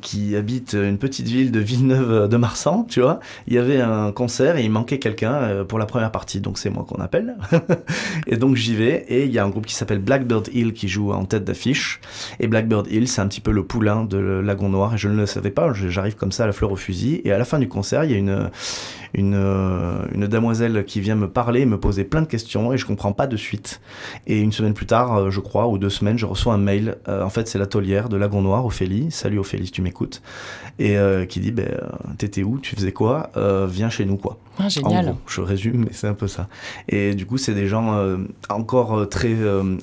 qui 0.00 0.36
habite 0.36 0.72
une 0.72 0.98
petite 0.98 1.28
ville 1.28 1.52
de 1.52 1.60
Villeneuve 1.60 2.28
de 2.28 2.36
Marsan, 2.36 2.84
tu 2.88 3.00
vois. 3.00 3.20
Il 3.46 3.54
y 3.54 3.58
avait 3.58 3.80
un 3.80 4.12
concert 4.12 4.56
et 4.56 4.64
il 4.64 4.70
manquait 4.70 4.98
quelqu'un 4.98 5.64
pour 5.64 5.78
la 5.78 5.86
première 5.86 6.10
partie, 6.10 6.40
donc 6.40 6.58
c'est 6.58 6.68
moi 6.68 6.84
qu'on 6.86 7.00
appelle. 7.00 7.36
et 8.26 8.36
donc 8.36 8.56
j'y 8.56 8.74
vais 8.74 9.04
et 9.08 9.24
il 9.24 9.30
y 9.30 9.38
a 9.38 9.44
un 9.44 9.48
groupe 9.48 9.66
qui 9.66 9.74
s'appelle 9.74 10.00
Blackbird 10.00 10.48
Hill 10.52 10.72
qui 10.72 10.88
joue 10.88 11.12
en 11.12 11.24
tête 11.24 11.44
d'affiche. 11.44 12.00
Et 12.40 12.48
Blackbird 12.48 12.88
Hill, 12.90 13.06
c'est 13.06 13.20
un 13.20 13.28
petit 13.28 13.40
peu 13.40 13.52
le 13.52 13.62
poulain 13.62 14.04
de 14.04 14.18
Lagon 14.18 14.68
Noir 14.68 14.94
et 14.94 14.98
je 14.98 15.08
ne 15.08 15.16
le 15.16 15.26
savais 15.26 15.50
pas. 15.50 15.72
J'arrive 15.72 16.16
comme 16.16 16.32
ça 16.32 16.44
à 16.44 16.46
la 16.46 16.52
fleur 16.52 16.72
au 16.72 16.76
fusil 16.76 17.20
et 17.24 17.32
à 17.32 17.38
la 17.38 17.44
fin 17.44 17.60
du 17.60 17.68
concert, 17.68 18.04
il 18.04 18.10
y 18.10 18.14
a 18.14 18.18
une 18.18 18.50
une, 19.14 19.34
euh, 19.34 20.04
une 20.14 20.26
damoiselle 20.26 20.84
qui 20.84 21.00
vient 21.00 21.16
me 21.16 21.28
parler, 21.28 21.66
me 21.66 21.78
poser 21.78 22.04
plein 22.04 22.22
de 22.22 22.26
questions 22.26 22.72
et 22.72 22.78
je 22.78 22.86
comprends 22.86 23.12
pas 23.12 23.26
de 23.26 23.36
suite. 23.36 23.80
Et 24.26 24.40
une 24.40 24.52
semaine 24.52 24.74
plus 24.74 24.86
tard, 24.86 25.16
euh, 25.16 25.30
je 25.30 25.40
crois, 25.40 25.68
ou 25.68 25.78
deux 25.78 25.90
semaines, 25.90 26.18
je 26.18 26.26
reçois 26.26 26.54
un 26.54 26.58
mail. 26.58 26.96
Euh, 27.08 27.22
en 27.22 27.30
fait, 27.30 27.48
c'est 27.48 27.58
l'atelière 27.58 28.08
de 28.08 28.16
Lagon 28.16 28.42
Noir, 28.42 28.64
Ophélie. 28.64 29.10
Salut 29.10 29.38
Ophélie, 29.38 29.66
si 29.66 29.72
tu 29.72 29.82
m'écoutes. 29.82 30.22
Et 30.78 30.96
euh, 30.96 31.26
qui 31.26 31.40
dit, 31.40 31.52
ben, 31.52 31.68
t'étais 32.18 32.42
où 32.42 32.58
Tu 32.58 32.74
faisais 32.76 32.92
quoi 32.92 33.30
Euh, 33.36 33.66
Viens 33.70 33.90
chez 33.90 34.04
nous, 34.04 34.16
quoi. 34.16 34.38
ah, 34.58 34.64
En 34.64 34.68
Génial. 34.68 35.04
gros, 35.06 35.16
je 35.26 35.40
résume, 35.40 35.84
mais 35.84 35.92
c'est 35.92 36.06
un 36.08 36.14
peu 36.14 36.26
ça. 36.28 36.48
Et 36.88 37.14
du 37.14 37.26
coup, 37.26 37.36
c'est 37.38 37.54
des 37.54 37.66
gens 37.66 37.98
encore 38.48 39.08
très 39.08 39.34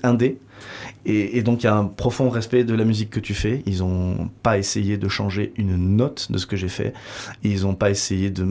indés. 0.03 0.37
Et, 1.05 1.41
donc, 1.41 1.63
il 1.63 1.67
y 1.67 1.69
a 1.69 1.75
un 1.75 1.85
profond 1.85 2.29
respect 2.29 2.65
de 2.65 2.73
la 2.73 2.83
musique 2.83 3.09
que 3.09 3.21
tu 3.21 3.33
fais. 3.33 3.63
Ils 3.65 3.79
n'ont 3.79 4.29
pas 4.43 4.57
essayé 4.57 4.97
de 4.97 5.07
changer 5.07 5.53
une 5.55 5.95
note 5.95 6.29
de 6.31 6.37
ce 6.37 6.45
que 6.45 6.57
j'ai 6.57 6.67
fait. 6.67 6.93
Ils 7.43 7.61
n'ont 7.61 7.75
pas 7.75 7.89
essayé 7.89 8.29
de... 8.29 8.45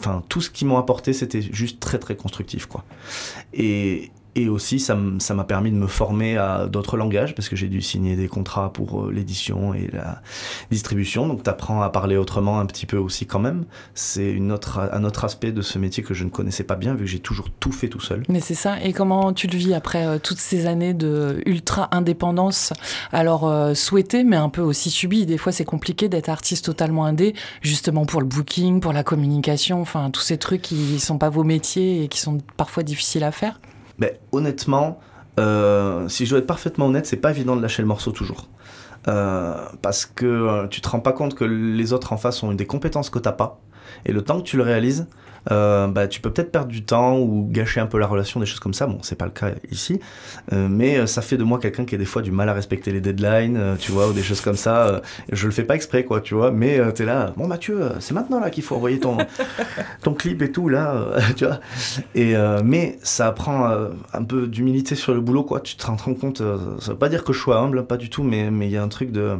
Enfin, 0.00 0.24
tout 0.28 0.40
ce 0.40 0.50
qu'ils 0.50 0.66
m'ont 0.66 0.78
apporté, 0.78 1.12
c'était 1.12 1.42
juste 1.42 1.78
très, 1.78 1.98
très 1.98 2.16
constructif, 2.16 2.66
quoi. 2.66 2.84
Et, 3.54 4.10
et 4.36 4.50
aussi, 4.50 4.78
ça 4.78 4.94
m'a 4.94 5.44
permis 5.44 5.70
de 5.70 5.76
me 5.76 5.86
former 5.86 6.36
à 6.36 6.66
d'autres 6.66 6.98
langages, 6.98 7.34
parce 7.34 7.48
que 7.48 7.56
j'ai 7.56 7.68
dû 7.68 7.80
signer 7.80 8.16
des 8.16 8.28
contrats 8.28 8.70
pour 8.70 9.04
euh, 9.04 9.10
l'édition 9.10 9.72
et 9.72 9.88
la 9.90 10.20
distribution. 10.70 11.26
Donc, 11.26 11.42
tu 11.42 11.48
apprends 11.48 11.80
à 11.80 11.88
parler 11.88 12.18
autrement 12.18 12.60
un 12.60 12.66
petit 12.66 12.84
peu 12.84 12.98
aussi 12.98 13.24
quand 13.24 13.38
même. 13.38 13.64
C'est 13.94 14.36
un 14.38 15.04
autre 15.04 15.24
aspect 15.24 15.52
de 15.52 15.62
ce 15.62 15.78
métier 15.78 16.02
que 16.02 16.12
je 16.12 16.22
ne 16.24 16.28
connaissais 16.28 16.64
pas 16.64 16.76
bien, 16.76 16.92
vu 16.92 17.04
que 17.04 17.10
j'ai 17.10 17.18
toujours 17.18 17.48
tout 17.60 17.72
fait 17.72 17.88
tout 17.88 18.00
seul. 18.00 18.24
Mais 18.28 18.40
c'est 18.40 18.54
ça. 18.54 18.76
Et 18.84 18.92
comment 18.92 19.32
tu 19.32 19.46
le 19.46 19.56
vis 19.56 19.72
après 19.72 20.04
euh, 20.04 20.18
toutes 20.22 20.38
ces 20.38 20.66
années 20.66 20.92
de 20.92 21.42
ultra 21.46 21.88
indépendance 21.92 22.74
Alors 23.12 23.48
euh, 23.48 23.72
souhaitée, 23.72 24.22
mais 24.22 24.36
un 24.36 24.50
peu 24.50 24.60
aussi 24.60 24.90
subie. 24.90 25.24
Des 25.24 25.38
fois, 25.38 25.50
c'est 25.50 25.64
compliqué 25.64 26.10
d'être 26.10 26.28
artiste 26.28 26.66
totalement 26.66 27.06
indé, 27.06 27.34
justement 27.62 28.04
pour 28.04 28.20
le 28.20 28.26
booking, 28.26 28.80
pour 28.80 28.92
la 28.92 29.02
communication, 29.02 29.80
enfin 29.80 30.10
tous 30.10 30.20
ces 30.20 30.36
trucs 30.36 30.60
qui 30.60 31.00
sont 31.00 31.16
pas 31.16 31.30
vos 31.30 31.42
métiers 31.42 32.04
et 32.04 32.08
qui 32.08 32.18
sont 32.18 32.38
parfois 32.58 32.82
difficiles 32.82 33.24
à 33.24 33.32
faire. 33.32 33.58
Ben, 33.98 34.10
honnêtement, 34.32 34.98
euh, 35.38 36.08
si 36.08 36.24
je 36.24 36.30
dois 36.30 36.38
être 36.40 36.46
parfaitement 36.46 36.86
honnête, 36.86 37.06
c'est 37.06 37.16
pas 37.16 37.30
évident 37.30 37.56
de 37.56 37.62
lâcher 37.62 37.82
le 37.82 37.88
morceau 37.88 38.12
toujours. 38.12 38.48
Euh, 39.08 39.54
parce 39.82 40.04
que 40.04 40.26
euh, 40.26 40.66
tu 40.66 40.80
te 40.80 40.88
rends 40.88 41.00
pas 41.00 41.12
compte 41.12 41.34
que 41.34 41.44
les 41.44 41.92
autres 41.92 42.12
en 42.12 42.16
face 42.16 42.42
ont 42.42 42.52
des 42.52 42.66
compétences 42.66 43.10
que 43.10 43.18
t'as 43.18 43.32
pas. 43.32 43.60
Et 44.04 44.12
le 44.12 44.22
temps 44.22 44.38
que 44.38 44.46
tu 44.46 44.56
le 44.56 44.62
réalises, 44.62 45.06
euh, 45.50 45.86
bah, 45.86 46.08
tu 46.08 46.20
peux 46.20 46.32
peut-être 46.32 46.50
perdre 46.50 46.68
du 46.68 46.84
temps 46.84 47.18
ou 47.18 47.46
gâcher 47.50 47.80
un 47.80 47.86
peu 47.86 47.98
la 47.98 48.06
relation, 48.06 48.40
des 48.40 48.46
choses 48.46 48.60
comme 48.60 48.74
ça. 48.74 48.86
Bon, 48.86 48.98
c'est 49.02 49.16
pas 49.16 49.26
le 49.26 49.30
cas 49.30 49.52
ici. 49.70 50.00
Euh, 50.52 50.68
mais 50.68 50.98
euh, 50.98 51.06
ça 51.06 51.22
fait 51.22 51.36
de 51.36 51.44
moi 51.44 51.58
quelqu'un 51.58 51.84
qui 51.84 51.94
a 51.94 51.98
des 51.98 52.04
fois 52.04 52.22
du 52.22 52.32
mal 52.32 52.48
à 52.48 52.52
respecter 52.52 52.92
les 52.92 53.00
deadlines, 53.00 53.56
euh, 53.56 53.76
tu 53.76 53.92
vois, 53.92 54.08
ou 54.08 54.12
des 54.12 54.22
choses 54.22 54.40
comme 54.40 54.56
ça. 54.56 55.02
Je 55.30 55.46
le 55.46 55.52
fais 55.52 55.64
pas 55.64 55.74
exprès, 55.74 56.04
quoi, 56.04 56.20
tu 56.20 56.34
vois. 56.34 56.50
Mais 56.50 56.78
euh, 56.78 56.90
t'es 56.90 57.04
là, 57.04 57.32
bon 57.36 57.46
Mathieu, 57.46 57.92
c'est 58.00 58.14
maintenant 58.14 58.40
là 58.40 58.50
qu'il 58.50 58.62
faut 58.62 58.74
envoyer 58.74 58.98
ton, 58.98 59.18
ton 60.02 60.14
clip 60.14 60.42
et 60.42 60.50
tout, 60.50 60.68
là, 60.68 60.96
tu 61.36 61.44
vois. 61.44 61.60
Et, 62.14 62.34
mais 62.64 62.98
ça 63.02 63.28
apprend 63.28 63.70
un 64.12 64.24
peu 64.24 64.46
d'humilité 64.46 64.94
sur 64.94 65.14
le 65.14 65.20
boulot, 65.20 65.44
quoi. 65.44 65.60
Tu 65.60 65.76
te 65.76 65.86
rends 65.86 65.96
compte, 65.96 66.38
ça 66.38 66.92
veut 66.92 66.98
pas 66.98 67.08
dire 67.08 67.24
que 67.24 67.32
je 67.32 67.38
sois 67.38 67.58
humble, 67.58 67.86
pas 67.86 67.96
du 67.96 68.10
tout, 68.10 68.22
mais 68.22 68.50
mais 68.50 68.66
il 68.66 68.72
y 68.72 68.76
a 68.76 68.82
un 68.82 68.88
truc 68.88 69.12
de. 69.12 69.38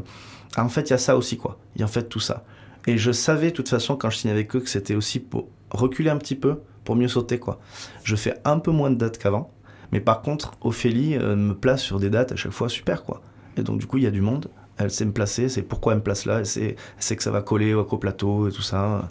Ah, 0.56 0.64
en 0.64 0.68
fait, 0.68 0.82
il 0.82 0.90
y 0.90 0.94
a 0.94 0.98
ça 0.98 1.16
aussi, 1.16 1.36
quoi. 1.36 1.58
Il 1.74 1.80
y 1.80 1.82
a 1.82 1.86
en 1.86 1.90
fait 1.90 2.04
tout 2.08 2.20
ça. 2.20 2.44
Et 2.86 2.98
je 2.98 3.12
savais, 3.12 3.50
de 3.50 3.56
toute 3.56 3.68
façon, 3.68 3.96
quand 3.96 4.10
je 4.10 4.18
signais 4.18 4.32
avec 4.32 4.54
eux, 4.54 4.60
que 4.60 4.68
c'était 4.68 4.94
aussi 4.94 5.20
pour 5.20 5.48
reculer 5.70 6.10
un 6.10 6.18
petit 6.18 6.36
peu, 6.36 6.60
pour 6.84 6.96
mieux 6.96 7.08
sauter, 7.08 7.38
quoi. 7.38 7.58
Je 8.04 8.16
fais 8.16 8.34
un 8.44 8.58
peu 8.58 8.70
moins 8.70 8.90
de 8.90 8.96
dates 8.96 9.18
qu'avant, 9.18 9.50
mais 9.92 10.00
par 10.00 10.22
contre, 10.22 10.52
Ophélie 10.60 11.16
euh, 11.16 11.36
me 11.36 11.54
place 11.54 11.82
sur 11.82 11.98
des 11.98 12.10
dates 12.10 12.32
à 12.32 12.36
chaque 12.36 12.52
fois 12.52 12.68
super, 12.68 13.02
quoi. 13.02 13.22
Et 13.56 13.62
donc, 13.62 13.78
du 13.78 13.86
coup, 13.86 13.96
il 13.98 14.04
y 14.04 14.06
a 14.06 14.10
du 14.10 14.20
monde. 14.20 14.48
Elle 14.78 14.90
sait 14.90 15.06
me 15.06 15.12
placer, 15.12 15.48
c'est 15.48 15.62
pourquoi 15.62 15.94
elle 15.94 16.00
me 16.00 16.02
place 16.04 16.26
là, 16.26 16.40
elle 16.40 16.46
sait, 16.46 16.76
elle 16.76 17.02
sait 17.02 17.16
que 17.16 17.22
ça 17.22 17.30
va 17.30 17.40
coller 17.40 17.72
au 17.72 17.84
plateau 17.84 18.46
et 18.48 18.52
tout 18.52 18.62
ça. 18.62 19.08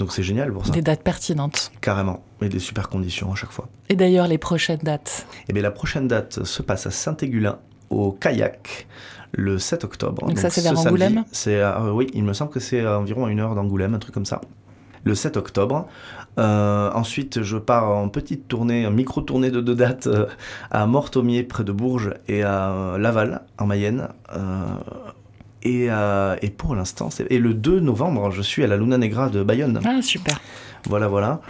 Donc, 0.00 0.12
c'est 0.12 0.24
génial 0.24 0.52
pour 0.52 0.66
ça. 0.66 0.72
Des 0.72 0.82
dates 0.82 1.04
pertinentes. 1.04 1.70
Carrément. 1.80 2.24
Et 2.42 2.48
des 2.48 2.58
super 2.58 2.88
conditions 2.88 3.30
à 3.32 3.36
chaque 3.36 3.52
fois. 3.52 3.68
Et 3.88 3.94
d'ailleurs, 3.94 4.26
les 4.26 4.36
prochaines 4.38 4.80
dates? 4.82 5.26
Et 5.48 5.52
bien 5.52 5.62
la 5.62 5.70
prochaine 5.70 6.08
date 6.08 6.44
se 6.44 6.60
passe 6.60 6.88
à 6.88 6.90
Saint-Égulin, 6.90 7.60
au 7.90 8.12
kayak, 8.12 8.86
le 9.32 9.58
7 9.58 9.84
octobre. 9.84 10.26
Donc 10.26 10.38
ça, 10.38 10.50
c'est 10.50 10.60
ce 10.60 10.68
vers 10.68 10.78
Angoulême 10.78 11.24
c'est 11.32 11.60
euh, 11.60 11.90
Oui, 11.92 12.08
il 12.14 12.24
me 12.24 12.32
semble 12.32 12.50
que 12.50 12.60
c'est 12.60 12.86
environ 12.86 13.28
une 13.28 13.40
heure 13.40 13.54
d'Angoulême, 13.54 13.94
un 13.94 13.98
truc 13.98 14.14
comme 14.14 14.26
ça. 14.26 14.40
Le 15.04 15.14
7 15.14 15.36
octobre. 15.36 15.86
Euh, 16.38 16.90
ensuite, 16.92 17.42
je 17.42 17.56
pars 17.56 17.88
en 17.90 18.08
petite 18.08 18.48
tournée, 18.48 18.86
en 18.86 18.90
micro-tournée 18.90 19.50
de 19.50 19.60
deux 19.60 19.74
dates 19.74 20.08
euh, 20.08 20.26
à 20.70 20.86
Mortomier, 20.86 21.44
près 21.44 21.64
de 21.64 21.72
Bourges, 21.72 22.14
et 22.28 22.42
à 22.42 22.96
Laval, 22.98 23.42
en 23.58 23.66
Mayenne. 23.66 24.08
Et, 25.62 25.86
et 25.86 26.50
pour 26.50 26.76
l'instant, 26.76 27.10
c'est... 27.10 27.26
Et 27.30 27.38
le 27.38 27.52
2 27.52 27.80
novembre, 27.80 28.30
je 28.30 28.42
suis 28.42 28.62
à 28.62 28.68
la 28.68 28.76
Luna 28.76 28.98
Negra 28.98 29.30
de 29.30 29.42
Bayonne. 29.42 29.80
Ah, 29.84 30.00
super. 30.00 30.40
Voilà, 30.88 31.08
voilà. 31.08 31.40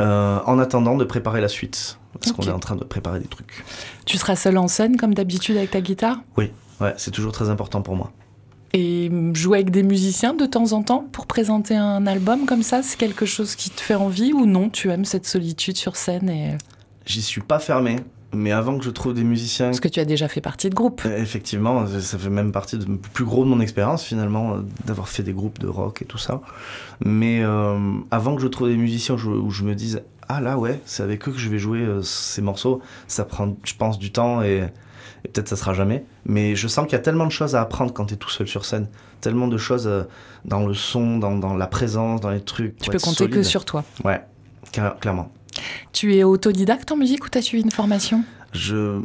Euh, 0.00 0.40
en 0.44 0.58
attendant 0.58 0.96
de 0.96 1.04
préparer 1.04 1.40
la 1.40 1.48
suite. 1.48 1.98
Parce 2.20 2.32
qu'on 2.32 2.42
est 2.42 2.50
en 2.50 2.58
train 2.58 2.76
de 2.76 2.84
préparer 2.84 3.20
des 3.20 3.28
trucs. 3.28 3.64
Tu 4.04 4.18
seras 4.18 4.36
seul 4.36 4.58
en 4.58 4.68
scène, 4.68 4.96
comme 4.96 5.14
d'habitude, 5.14 5.56
avec 5.56 5.70
ta 5.70 5.80
guitare? 5.80 6.18
Oui, 6.36 6.50
ouais, 6.80 6.94
c'est 6.96 7.10
toujours 7.10 7.32
très 7.32 7.48
important 7.50 7.82
pour 7.82 7.96
moi. 7.96 8.12
Et 8.72 9.10
jouer 9.32 9.58
avec 9.58 9.70
des 9.70 9.82
musiciens 9.82 10.34
de 10.34 10.44
temps 10.44 10.72
en 10.72 10.82
temps 10.82 11.06
pour 11.12 11.26
présenter 11.26 11.76
un 11.76 12.06
album 12.06 12.44
comme 12.44 12.62
ça, 12.62 12.82
c'est 12.82 12.98
quelque 12.98 13.24
chose 13.24 13.54
qui 13.54 13.70
te 13.70 13.80
fait 13.80 13.94
envie 13.94 14.32
ou 14.32 14.44
non? 14.44 14.68
Tu 14.68 14.90
aimes 14.90 15.04
cette 15.04 15.26
solitude 15.26 15.76
sur 15.76 15.96
scène 15.96 16.28
et... 16.28 16.58
J'y 17.06 17.22
suis 17.22 17.40
pas 17.40 17.58
fermé, 17.58 17.96
mais 18.36 18.52
avant 18.52 18.78
que 18.78 18.84
je 18.84 18.90
trouve 18.90 19.14
des 19.14 19.24
musiciens. 19.24 19.66
Parce 19.66 19.80
que 19.80 19.88
tu 19.88 19.98
as 20.00 20.04
déjà 20.04 20.28
fait 20.28 20.40
partie 20.40 20.68
de 20.70 20.74
groupe. 20.74 21.02
Euh, 21.06 21.18
Effectivement, 21.20 21.86
ça 21.86 22.18
fait 22.18 22.28
même 22.30 22.52
partie 22.52 22.78
du 22.78 22.86
plus 23.12 23.24
gros 23.24 23.44
de 23.44 23.48
mon 23.48 23.60
expérience 23.60 24.04
finalement, 24.04 24.54
euh, 24.54 24.60
d'avoir 24.84 25.08
fait 25.08 25.22
des 25.22 25.32
groupes 25.32 25.58
de 25.58 25.66
rock 25.68 26.02
et 26.02 26.04
tout 26.04 26.18
ça. 26.18 26.40
Mais 27.04 27.40
euh, 27.42 27.78
avant 28.10 28.36
que 28.36 28.42
je 28.42 28.48
trouve 28.48 28.68
des 28.68 28.76
musiciens 28.76 29.14
où 29.16 29.18
je, 29.18 29.28
où 29.28 29.50
je 29.50 29.64
me 29.64 29.74
dise 29.74 30.02
ah 30.28 30.40
là 30.40 30.58
ouais, 30.58 30.80
c'est 30.86 31.02
avec 31.02 31.28
eux 31.28 31.32
que 31.32 31.38
je 31.38 31.48
vais 31.48 31.58
jouer 31.58 31.80
euh, 31.80 32.02
ces 32.02 32.42
morceaux, 32.42 32.80
ça 33.06 33.24
prend, 33.24 33.56
je 33.64 33.74
pense, 33.74 33.98
du 33.98 34.10
temps 34.12 34.42
et, 34.42 34.64
et 35.24 35.28
peut-être 35.28 35.48
ça 35.48 35.56
sera 35.56 35.72
jamais. 35.74 36.04
Mais 36.24 36.56
je 36.56 36.66
sens 36.68 36.84
qu'il 36.86 36.92
y 36.94 37.00
a 37.00 37.02
tellement 37.02 37.26
de 37.26 37.32
choses 37.32 37.54
à 37.54 37.60
apprendre 37.60 37.92
quand 37.92 38.06
tu 38.06 38.14
es 38.14 38.16
tout 38.16 38.30
seul 38.30 38.48
sur 38.48 38.64
scène, 38.64 38.88
tellement 39.20 39.46
de 39.48 39.56
choses 39.56 39.86
euh, 39.86 40.02
dans 40.44 40.66
le 40.66 40.74
son, 40.74 41.18
dans, 41.18 41.36
dans 41.36 41.54
la 41.56 41.66
présence, 41.68 42.20
dans 42.20 42.30
les 42.30 42.40
trucs. 42.40 42.76
Tu 42.78 42.90
peux 42.90 42.98
compter 42.98 43.28
que 43.30 43.42
sur 43.44 43.64
toi. 43.64 43.84
Ouais, 44.04 44.20
cla- 44.72 44.98
clairement. 44.98 45.30
Tu 45.92 46.14
es 46.16 46.24
autodidacte 46.24 46.90
en 46.92 46.96
musique 46.96 47.24
ou 47.24 47.28
tu 47.28 47.38
as 47.38 47.42
suivi 47.42 47.62
une 47.62 47.70
formation? 47.70 48.24
Je 48.52 49.00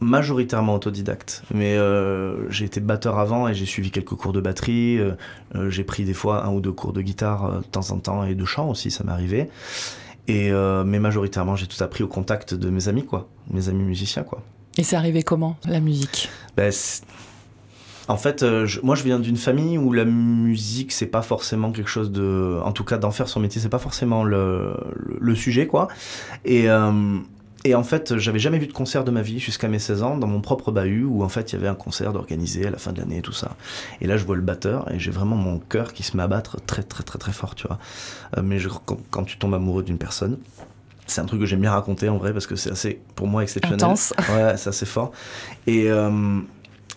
majoritairement 0.00 0.74
autodidacte, 0.74 1.42
mais 1.52 1.76
euh, 1.76 2.50
j'ai 2.50 2.64
été 2.64 2.80
batteur 2.80 3.18
avant 3.18 3.48
et 3.48 3.54
j'ai 3.54 3.66
suivi 3.66 3.90
quelques 3.90 4.14
cours 4.14 4.32
de 4.32 4.40
batterie. 4.40 4.98
euh, 4.98 5.12
euh, 5.54 5.70
j'ai 5.70 5.84
pris 5.84 6.04
des 6.04 6.14
fois 6.14 6.44
un 6.46 6.50
ou 6.52 6.60
deux 6.60 6.72
cours 6.72 6.94
de 6.94 7.02
guitare 7.02 7.60
de 7.60 7.64
temps 7.64 7.90
en 7.90 7.98
temps 7.98 8.24
et 8.24 8.34
de 8.34 8.44
chant 8.46 8.70
aussi, 8.70 8.90
ça 8.90 9.04
m'est 9.04 9.12
arrivé. 9.12 9.50
Et 10.26 10.50
euh, 10.52 10.84
mais 10.84 11.00
majoritairement, 11.00 11.56
j'ai 11.56 11.66
tout 11.66 11.82
appris 11.82 12.02
au 12.02 12.08
contact 12.08 12.54
de 12.54 12.70
mes 12.70 12.88
amis, 12.88 13.04
quoi, 13.04 13.28
mes 13.50 13.68
amis 13.68 13.82
musiciens, 13.82 14.22
quoi. 14.22 14.42
Et 14.78 14.84
c'est 14.84 14.96
arrivé 14.96 15.22
comment, 15.22 15.56
la 15.66 15.80
musique? 15.80 16.30
Ben, 16.56 16.72
en 18.10 18.16
fait, 18.16 18.42
euh, 18.42 18.66
je- 18.66 18.80
moi, 18.82 18.94
je 18.94 19.02
viens 19.04 19.18
d'une 19.18 19.36
famille 19.36 19.78
où 19.78 19.92
la 19.92 20.04
musique, 20.04 20.92
c'est 20.92 21.06
pas 21.06 21.22
forcément 21.22 21.72
quelque 21.72 21.88
chose 21.90 22.10
de, 22.12 22.58
en 22.64 22.72
tout 22.72 22.84
cas, 22.84 22.98
d'en 22.98 23.10
faire 23.10 23.28
son 23.28 23.40
métier, 23.40 23.60
c'est 23.60 23.68
pas 23.68 23.78
forcément 23.78 24.24
le, 24.24 24.74
le, 24.96 25.18
le 25.20 25.34
sujet, 25.34 25.66
quoi. 25.66 25.88
Et 26.44 26.68
euh, 26.70 27.18
et 27.66 27.74
en 27.74 27.82
fait, 27.84 28.16
j'avais 28.16 28.38
jamais 28.38 28.58
vu 28.58 28.66
de 28.66 28.72
concert 28.72 29.04
de 29.04 29.10
ma 29.10 29.20
vie 29.20 29.38
jusqu'à 29.38 29.68
mes 29.68 29.78
16 29.78 30.02
ans 30.02 30.16
dans 30.16 30.26
mon 30.26 30.40
propre 30.40 30.72
bahut 30.72 31.04
où 31.04 31.22
en 31.22 31.28
fait 31.28 31.52
il 31.52 31.56
y 31.56 31.58
avait 31.58 31.68
un 31.68 31.74
concert 31.74 32.14
d'organisé 32.14 32.66
à 32.66 32.70
la 32.70 32.78
fin 32.78 32.90
de 32.92 32.98
l'année 33.00 33.18
et 33.18 33.22
tout 33.22 33.34
ça. 33.34 33.54
Et 34.00 34.06
là, 34.06 34.16
je 34.16 34.24
vois 34.24 34.34
le 34.36 34.40
batteur 34.40 34.90
et 34.90 34.98
j'ai 34.98 35.10
vraiment 35.10 35.36
mon 35.36 35.58
cœur 35.58 35.92
qui 35.92 36.02
se 36.02 36.16
met 36.16 36.22
à 36.22 36.26
battre 36.26 36.56
très 36.66 36.82
très 36.82 37.02
très 37.02 37.18
très 37.18 37.32
fort, 37.32 37.54
tu 37.54 37.66
vois. 37.66 37.78
Euh, 38.38 38.42
mais 38.42 38.58
je- 38.58 38.70
quand, 38.70 38.96
quand 39.10 39.24
tu 39.24 39.36
tombes 39.36 39.52
amoureux 39.52 39.82
d'une 39.82 39.98
personne, 39.98 40.38
c'est 41.06 41.20
un 41.20 41.26
truc 41.26 41.38
que 41.40 41.44
j'aime 41.46 41.60
bien 41.60 41.72
raconter 41.72 42.08
en 42.08 42.16
vrai 42.16 42.32
parce 42.32 42.46
que 42.46 42.56
c'est 42.56 42.70
assez, 42.70 42.98
pour 43.14 43.26
moi, 43.26 43.42
exceptionnel. 43.42 43.84
Intense. 43.84 44.14
Ouais, 44.30 44.56
c'est 44.56 44.70
assez 44.70 44.86
fort. 44.86 45.12
Et, 45.66 45.90
euh, 45.90 46.40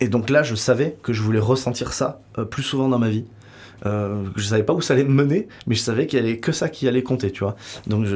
et 0.00 0.08
donc 0.08 0.30
là, 0.30 0.42
je 0.42 0.54
savais 0.54 0.96
que 1.02 1.12
je 1.12 1.22
voulais 1.22 1.38
ressentir 1.38 1.92
ça 1.92 2.20
euh, 2.38 2.44
plus 2.44 2.62
souvent 2.62 2.88
dans 2.88 2.98
ma 2.98 3.08
vie. 3.08 3.24
Euh, 3.86 4.24
je 4.36 4.44
savais 4.44 4.62
pas 4.62 4.72
où 4.72 4.80
ça 4.80 4.94
allait 4.94 5.04
me 5.04 5.12
mener, 5.12 5.48
mais 5.66 5.74
je 5.74 5.80
savais 5.80 6.06
qu'il 6.06 6.18
y 6.18 6.22
avait 6.22 6.38
que 6.38 6.52
ça 6.52 6.68
qui 6.68 6.88
allait 6.88 7.02
compter, 7.02 7.30
tu 7.30 7.40
vois. 7.40 7.56
Donc 7.86 8.06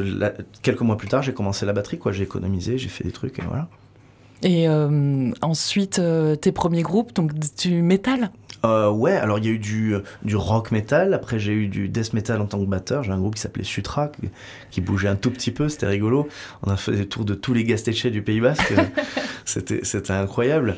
quelques 0.63 0.81
mois 0.81 0.97
plus 0.97 1.09
tard, 1.09 1.23
j'ai 1.23 1.35
commencé 1.35 1.67
la 1.67 1.73
batterie, 1.73 1.99
quoi. 1.99 2.13
J'ai 2.13 2.25
économisé, 2.25 2.79
j'ai 2.79 2.89
fait 2.89 3.05
des 3.05 3.13
trucs 3.13 3.39
et 3.39 3.43
voilà. 3.43 3.69
Et 4.43 4.69
euh, 4.69 5.31
ensuite, 5.43 5.99
euh, 5.99 6.37
tes 6.37 6.53
premiers 6.53 6.83
groupes, 6.83 7.13
donc 7.13 7.33
du 7.59 7.83
métal? 7.83 8.31
Euh, 8.65 8.91
ouais, 8.91 9.13
alors 9.13 9.39
il 9.39 9.45
y 9.45 9.49
a 9.49 9.53
eu 9.53 9.59
du, 9.59 9.95
du 10.23 10.37
rock 10.37 10.73
metal, 10.73 11.15
après 11.15 11.39
j'ai 11.39 11.53
eu 11.53 11.69
du 11.69 11.89
death 11.89 12.13
metal 12.13 12.41
en 12.41 12.47
tant 12.47 12.59
que 12.59 12.69
batteur. 12.69 13.05
J'ai 13.05 13.13
un 13.13 13.19
groupe 13.19 13.37
qui 13.37 13.41
s'appelait 13.41 13.65
Sutra, 13.65 14.09
qui, 14.09 14.31
qui 14.71 14.81
bougeait 14.81 15.09
un 15.09 15.17
tout 15.17 15.31
petit 15.31 15.51
peu, 15.51 15.69
c'était 15.69 15.87
rigolo. 15.87 16.29
On 16.63 16.71
a 16.71 16.77
fait 16.77 16.93
des 16.93 17.07
tours 17.07 17.25
de 17.25 17.35
tous 17.35 17.55
les 17.55 17.65
gastéchés 17.65 18.11
du 18.11 18.23
Pays 18.23 18.41
Basque, 18.41 18.75
c'était 19.45 19.81
c'était 19.85 20.13
incroyable. 20.13 20.77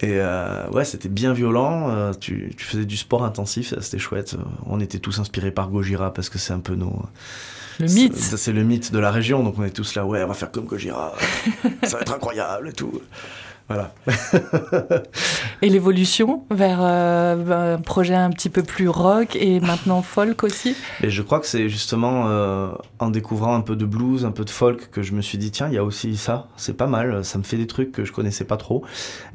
Et 0.00 0.14
euh, 0.14 0.68
ouais, 0.70 0.84
c'était 0.84 1.08
bien 1.08 1.32
violent, 1.32 1.90
euh, 1.90 2.12
tu, 2.12 2.52
tu 2.56 2.64
faisais 2.64 2.84
du 2.84 2.96
sport 2.96 3.24
intensif, 3.24 3.74
c'était 3.80 3.98
chouette. 3.98 4.36
On 4.66 4.80
était 4.80 4.98
tous 4.98 5.20
inspirés 5.20 5.52
par 5.52 5.70
Gojira 5.70 6.12
parce 6.12 6.28
que 6.28 6.38
c'est 6.38 6.52
un 6.52 6.60
peu 6.60 6.74
nos. 6.74 7.02
Le 7.78 7.86
mythe 7.86 8.16
c'est 8.16 8.52
le 8.52 8.62
mythe 8.62 8.92
de 8.92 8.98
la 8.98 9.10
région, 9.10 9.42
donc 9.42 9.54
on 9.58 9.64
est 9.64 9.70
tous 9.70 9.94
là, 9.94 10.04
ouais, 10.04 10.22
on 10.22 10.26
va 10.26 10.34
faire 10.34 10.50
comme 10.50 10.66
Gojira, 10.66 11.14
ça 11.84 11.96
va 11.96 12.02
être 12.02 12.12
incroyable 12.12 12.68
et 12.68 12.72
tout. 12.72 13.00
Voilà. 13.70 13.94
Et 15.62 15.68
l'évolution 15.68 16.42
vers 16.50 16.80
euh, 16.82 17.76
un 17.76 17.80
projet 17.80 18.16
un 18.16 18.30
petit 18.30 18.48
peu 18.48 18.64
plus 18.64 18.88
rock 18.88 19.36
et 19.36 19.60
maintenant 19.60 20.02
folk 20.02 20.42
aussi? 20.42 20.74
Et 21.04 21.08
je 21.10 21.22
crois 21.22 21.38
que 21.38 21.46
c'est 21.46 21.68
justement 21.68 22.24
euh, 22.26 22.72
en 22.98 23.10
découvrant 23.10 23.54
un 23.54 23.60
peu 23.60 23.76
de 23.76 23.84
blues, 23.84 24.24
un 24.24 24.32
peu 24.32 24.44
de 24.44 24.50
folk, 24.50 24.90
que 24.90 25.02
je 25.02 25.12
me 25.12 25.22
suis 25.22 25.38
dit, 25.38 25.52
tiens, 25.52 25.68
il 25.68 25.74
y 25.74 25.78
a 25.78 25.84
aussi 25.84 26.16
ça, 26.16 26.48
c'est 26.56 26.76
pas 26.76 26.88
mal, 26.88 27.24
ça 27.24 27.38
me 27.38 27.44
fait 27.44 27.58
des 27.58 27.68
trucs 27.68 27.92
que 27.92 28.04
je 28.04 28.10
connaissais 28.10 28.42
pas 28.42 28.56
trop. 28.56 28.82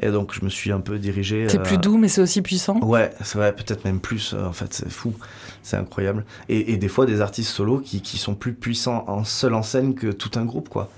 Et 0.02 0.10
donc 0.12 0.34
je 0.34 0.44
me 0.44 0.50
suis 0.50 0.74
un 0.74 0.82
peu 0.82 1.00
dirigé. 1.00 1.48
C'est 1.48 1.60
euh, 1.60 1.64
plus 1.64 1.78
doux, 1.78 1.98
mais 1.98 2.10
c'est 2.10 2.22
aussi 2.22 2.42
puissant. 2.42 2.82
Ouais, 2.82 3.12
c'est 3.22 3.38
vrai, 3.38 3.56
peut-être 3.56 3.86
même 3.86 4.02
plus, 4.02 4.34
en 4.34 4.52
fait, 4.52 4.74
c'est 4.74 4.92
fou, 4.92 5.14
c'est 5.64 5.78
incroyable. 5.78 6.26
Et, 6.50 6.74
et 6.74 6.78
des 6.78 6.90
fois, 6.90 7.06
des 7.06 7.22
artistes 7.22 7.52
solos 7.52 7.80
qui, 7.80 8.02
qui 8.02 8.18
sont 8.18 8.36
plus 8.36 8.54
puissants 8.54 9.06
en 9.08 9.24
seul 9.24 9.54
en 9.54 9.64
scène 9.64 9.96
que 9.96 10.08
tout 10.08 10.32
un 10.36 10.44
groupe, 10.44 10.68
quoi. 10.68 10.90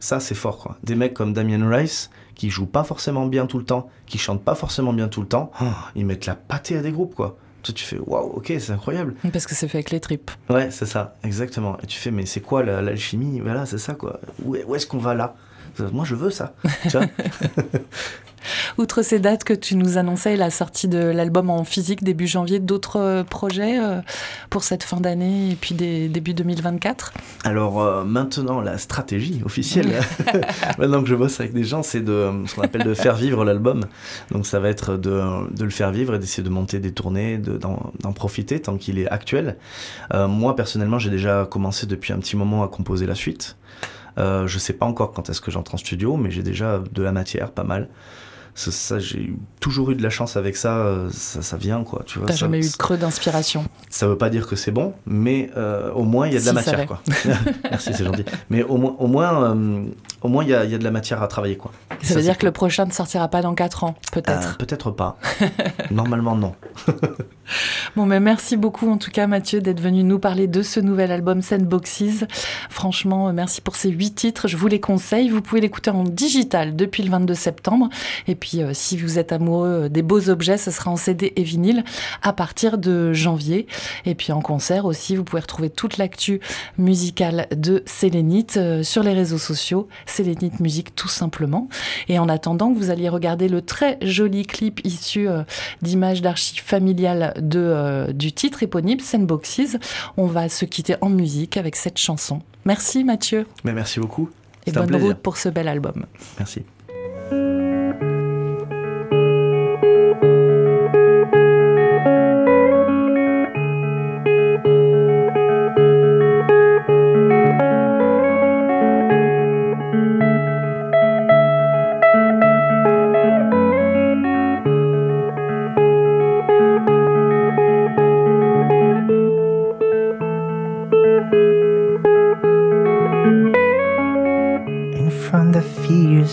Ça, 0.00 0.20
c'est 0.20 0.34
fort, 0.34 0.58
quoi. 0.58 0.78
Des 0.82 0.94
mecs 0.94 1.14
comme 1.14 1.32
Damien 1.32 1.68
Rice, 1.68 2.10
qui 2.36 2.50
jouent 2.50 2.66
pas 2.66 2.84
forcément 2.84 3.26
bien 3.26 3.46
tout 3.46 3.58
le 3.58 3.64
temps, 3.64 3.88
qui 4.06 4.18
chantent 4.18 4.44
pas 4.44 4.54
forcément 4.54 4.92
bien 4.92 5.08
tout 5.08 5.20
le 5.22 5.26
temps, 5.26 5.50
oh, 5.60 5.64
ils 5.96 6.06
mettent 6.06 6.26
la 6.26 6.36
pâtée 6.36 6.76
à 6.76 6.82
des 6.82 6.92
groupes, 6.92 7.14
quoi. 7.16 7.36
Toi, 7.62 7.74
tu 7.74 7.84
fais, 7.84 7.98
waouh, 7.98 8.28
ok, 8.36 8.52
c'est 8.60 8.70
incroyable. 8.70 9.14
Parce 9.32 9.46
que 9.46 9.54
c'est 9.56 9.66
fait 9.66 9.78
avec 9.78 9.90
les 9.90 9.98
tripes. 9.98 10.30
Ouais, 10.48 10.70
c'est 10.70 10.86
ça, 10.86 11.16
exactement. 11.24 11.76
Et 11.82 11.86
tu 11.86 11.98
fais, 11.98 12.12
mais 12.12 12.24
c'est 12.24 12.40
quoi 12.40 12.62
la- 12.62 12.80
l'alchimie? 12.82 13.40
Voilà, 13.40 13.66
c'est 13.66 13.78
ça, 13.78 13.94
quoi. 13.94 14.20
Où 14.44 14.54
est-ce 14.76 14.86
qu'on 14.86 14.98
va 14.98 15.14
là? 15.14 15.34
Moi, 15.92 16.04
je 16.04 16.14
veux 16.14 16.30
ça. 16.30 16.54
Tu 16.82 16.96
vois 16.96 17.06
Outre 18.78 19.02
ces 19.02 19.18
dates 19.18 19.42
que 19.42 19.52
tu 19.54 19.74
nous 19.74 19.98
annonçais, 19.98 20.36
la 20.36 20.50
sortie 20.50 20.86
de 20.86 20.98
l'album 20.98 21.50
en 21.50 21.64
physique 21.64 22.04
début 22.04 22.28
janvier, 22.28 22.60
d'autres 22.60 23.00
euh, 23.00 23.24
projets 23.24 23.80
euh, 23.80 24.00
pour 24.50 24.62
cette 24.62 24.84
fin 24.84 24.98
d'année 25.00 25.50
et 25.50 25.56
puis 25.56 25.74
des, 25.74 26.08
début 26.08 26.32
2024 26.32 27.12
Alors 27.42 27.82
euh, 27.82 28.04
maintenant, 28.04 28.60
la 28.60 28.78
stratégie 28.78 29.42
officielle, 29.44 29.88
maintenant 30.78 31.02
que 31.02 31.08
je 31.08 31.16
bosse 31.16 31.40
avec 31.40 31.54
des 31.54 31.64
gens, 31.64 31.82
c'est 31.82 32.02
de 32.02 32.30
ce 32.46 32.54
qu'on 32.54 32.62
appelle 32.62 32.84
de 32.84 32.94
faire 32.94 33.16
vivre 33.16 33.44
l'album. 33.44 33.80
Donc 34.30 34.46
ça 34.46 34.60
va 34.60 34.68
être 34.68 34.96
de, 34.96 35.22
de 35.52 35.64
le 35.64 35.70
faire 35.70 35.90
vivre 35.90 36.14
et 36.14 36.20
d'essayer 36.20 36.44
de 36.44 36.50
monter 36.50 36.78
des 36.78 36.92
tournées, 36.92 37.38
de- 37.38 37.56
d'en 37.58 38.12
profiter 38.12 38.60
tant 38.60 38.76
qu'il 38.76 39.00
est 39.00 39.08
actuel. 39.08 39.56
Euh, 40.14 40.28
moi 40.28 40.54
personnellement, 40.54 41.00
j'ai 41.00 41.10
déjà 41.10 41.48
commencé 41.50 41.86
depuis 41.86 42.12
un 42.12 42.18
petit 42.18 42.36
moment 42.36 42.62
à 42.62 42.68
composer 42.68 43.06
la 43.06 43.16
suite. 43.16 43.56
Euh, 44.18 44.46
je 44.46 44.58
sais 44.58 44.72
pas 44.72 44.86
encore 44.86 45.12
quand 45.12 45.28
est-ce 45.30 45.40
que 45.40 45.50
j'entre 45.50 45.74
en 45.74 45.78
studio, 45.78 46.16
mais 46.16 46.30
j'ai 46.30 46.42
déjà 46.42 46.82
de 46.92 47.02
la 47.02 47.12
matière, 47.12 47.50
pas 47.50 47.64
mal. 47.64 47.88
Ça, 48.54 48.70
ça, 48.70 48.98
j'ai 48.98 49.34
toujours 49.60 49.90
eu 49.90 49.94
de 49.96 50.02
la 50.02 50.08
chance 50.08 50.38
avec 50.38 50.56
ça, 50.56 50.78
euh, 50.78 51.10
ça, 51.12 51.42
ça 51.42 51.58
vient 51.58 51.84
quoi. 51.84 52.02
Tu 52.06 52.18
vois, 52.18 52.26
T'as 52.26 52.34
jamais 52.34 52.58
eu 52.58 52.70
de 52.70 52.76
creux 52.76 52.96
d'inspiration 52.96 53.66
ça 53.90 54.08
veut 54.08 54.16
pas 54.16 54.30
dire 54.30 54.46
que 54.46 54.56
c'est 54.56 54.70
bon, 54.70 54.94
mais 55.04 55.50
euh, 55.58 55.92
au 55.92 56.04
moins 56.04 56.26
il 56.26 56.32
y 56.32 56.36
a 56.38 56.40
de 56.40 56.44
la 56.46 56.50
Si, 56.52 56.54
matière, 56.54 56.86
quoi. 56.86 57.02
Merci, 57.70 57.92
c'est 57.92 58.04
gentil. 58.04 58.24
Mais 58.48 58.62
au 58.62 58.78
moins, 58.78 58.96
au 58.98 59.06
moins, 59.08 59.54
euh, 59.54 59.84
au 60.26 60.28
moins 60.28 60.44
il 60.44 60.50
y 60.50 60.54
a, 60.54 60.64
il 60.64 60.70
y 60.70 60.74
a 60.74 60.78
de 60.78 60.84
la 60.84 60.90
matière 60.90 61.22
à 61.22 61.28
travailler, 61.28 61.56
quoi. 61.56 61.72
Ça, 61.90 61.96
veut 61.96 62.20
c'est 62.20 62.22
dire 62.22 62.36
que 62.38 62.44
le 62.44 62.52
prochain 62.52 62.84
ne 62.84 62.92
sortira 62.92 63.28
pas 63.28 63.40
dans 63.42 63.54
4 63.54 63.84
ans, 63.84 63.94
Euh, 63.96 64.10
peut-être. 64.20 64.58
Peut-être 64.58 64.90
pas. 64.90 65.16
Normalement 65.90 66.36
non. 66.36 66.54
Bon, 67.94 68.06
mais 68.06 68.18
merci 68.20 68.56
beaucoup 68.56 68.90
en 68.90 68.98
tout 68.98 69.10
cas 69.12 69.26
Mathieu 69.28 69.60
d'être 69.60 69.80
venu 69.80 70.02
nous 70.02 70.18
parler 70.18 70.48
de 70.48 70.62
ce 70.62 70.80
nouvel 70.80 71.12
album 71.12 71.42
Sandboxes. 71.42 72.24
Franchement, 72.70 73.28
euh, 73.28 73.32
merci 73.32 73.60
pour 73.60 73.76
ces 73.76 73.88
huit 73.90 74.14
titres. 74.14 74.48
Je 74.48 74.56
vous 74.56 74.66
les 74.66 74.80
conseille. 74.80 75.28
Vous 75.28 75.40
pouvez 75.42 75.60
l'écouter 75.60 75.90
en 75.90 76.02
digital 76.02 76.74
depuis 76.76 77.02
le 77.04 77.10
22 77.10 77.34
septembre. 77.34 77.88
Et 78.26 78.34
puis, 78.34 78.62
euh, 78.62 78.72
si 78.74 78.96
vous 78.96 79.18
êtes 79.18 79.32
amoureux 79.32 79.88
des 79.88 80.02
beaux 80.02 80.28
objets, 80.28 80.58
ce 80.58 80.70
sera 80.70 80.90
en 80.90 80.96
CD 80.96 81.32
et 81.36 81.42
vinyle 81.44 81.84
à 82.22 82.32
partir 82.32 82.78
de 82.78 83.12
janvier. 83.12 83.66
Et 84.04 84.14
puis 84.14 84.32
en 84.32 84.40
concert 84.40 84.84
aussi, 84.84 85.14
vous 85.16 85.24
pouvez 85.24 85.40
retrouver 85.40 85.70
toute 85.70 85.98
l'actu 85.98 86.40
musicale 86.78 87.46
de 87.54 87.82
Sélénite 87.86 88.56
euh, 88.56 88.82
sur 88.82 89.02
les 89.02 89.12
réseaux 89.12 89.38
sociaux. 89.38 89.88
Sélénite 90.16 90.60
Musique 90.60 90.94
tout 90.94 91.08
simplement. 91.08 91.68
Et 92.08 92.18
en 92.18 92.28
attendant 92.28 92.72
que 92.72 92.78
vous 92.78 92.90
alliez 92.90 93.08
regarder 93.08 93.48
le 93.48 93.60
très 93.62 93.98
joli 94.02 94.46
clip 94.46 94.80
issu 94.84 95.28
euh, 95.28 95.42
d'images 95.82 96.22
d'archives 96.22 96.62
familiales 96.62 97.34
de, 97.38 97.60
euh, 97.60 98.12
du 98.12 98.32
titre 98.32 98.62
éponyme 98.62 99.00
Sandboxes, 99.00 99.76
on 100.16 100.26
va 100.26 100.48
se 100.48 100.64
quitter 100.64 100.96
en 101.00 101.10
musique 101.10 101.56
avec 101.56 101.76
cette 101.76 101.98
chanson. 101.98 102.40
Merci 102.64 103.04
Mathieu 103.04 103.46
Mais 103.64 103.72
merci 103.72 104.00
beaucoup. 104.00 104.30
et 104.66 104.72
bonne 104.72 104.86
plaisir. 104.86 105.06
route 105.08 105.18
pour 105.18 105.36
ce 105.36 105.48
bel 105.48 105.68
album. 105.68 106.06
Merci. 106.38 106.62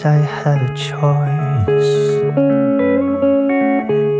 I 0.06 0.16
have 0.16 0.62
a 0.62 0.74
choice. 0.76 1.94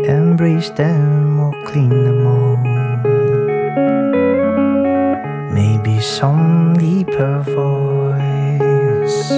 Embrace 0.08 0.70
them 0.70 1.38
or 1.38 1.52
clean 1.66 1.90
them 1.90 2.26
all. 2.26 2.56
Maybe 5.52 6.00
some 6.00 6.72
deeper 6.78 7.40
voice 7.40 9.28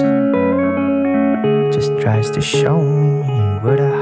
just 1.75 1.99
tries 1.99 2.31
to 2.31 2.39
show 2.39 2.81
me 2.81 3.27
what 3.59 3.81
I 3.81 3.96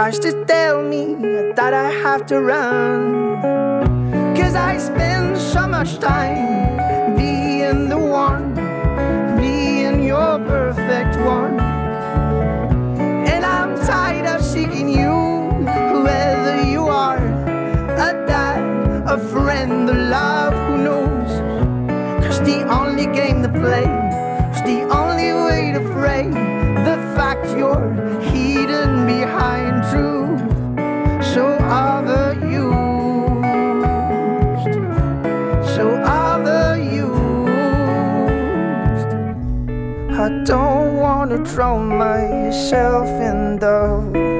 tries 0.00 0.18
to 0.18 0.32
tell 0.46 0.82
me 0.82 1.14
that 1.52 1.74
I 1.74 1.90
have 1.90 2.24
to 2.24 2.40
run. 2.40 3.42
Cause 4.34 4.54
I 4.54 4.78
spend 4.78 5.36
so 5.36 5.68
much 5.68 5.98
time 5.98 7.16
being 7.18 7.90
the 7.90 7.98
one, 7.98 8.54
being 9.36 10.02
your 10.02 10.38
perfect 10.54 11.20
one. 11.20 11.60
And 13.32 13.44
I'm 13.44 13.76
tired 13.86 14.24
of 14.24 14.42
seeking 14.42 14.88
you, 14.88 15.16
whoever 15.92 16.62
you 16.62 16.88
are. 16.88 17.22
A 18.08 18.10
dad, 18.26 18.62
a 19.06 19.18
friend, 19.18 19.90
a 19.90 19.98
love, 20.16 20.54
who 20.66 20.78
knows? 20.78 21.30
Cause 22.24 22.40
the 22.40 22.66
only 22.78 23.04
game 23.04 23.42
to 23.42 23.50
play, 23.50 23.84
is 24.54 24.62
the 24.62 24.80
only 25.00 25.34
way 25.46 25.72
to 25.76 25.82
frame 25.92 26.32
the 26.88 26.96
fact 27.14 27.44
you're 27.58 27.90
So 31.40 31.48
so. 35.74 37.08
I 40.22 40.28
don't 40.44 40.96
wanna 40.96 41.38
drown 41.42 41.96
myself 41.96 43.08
in 43.08 43.58
those. 43.58 44.39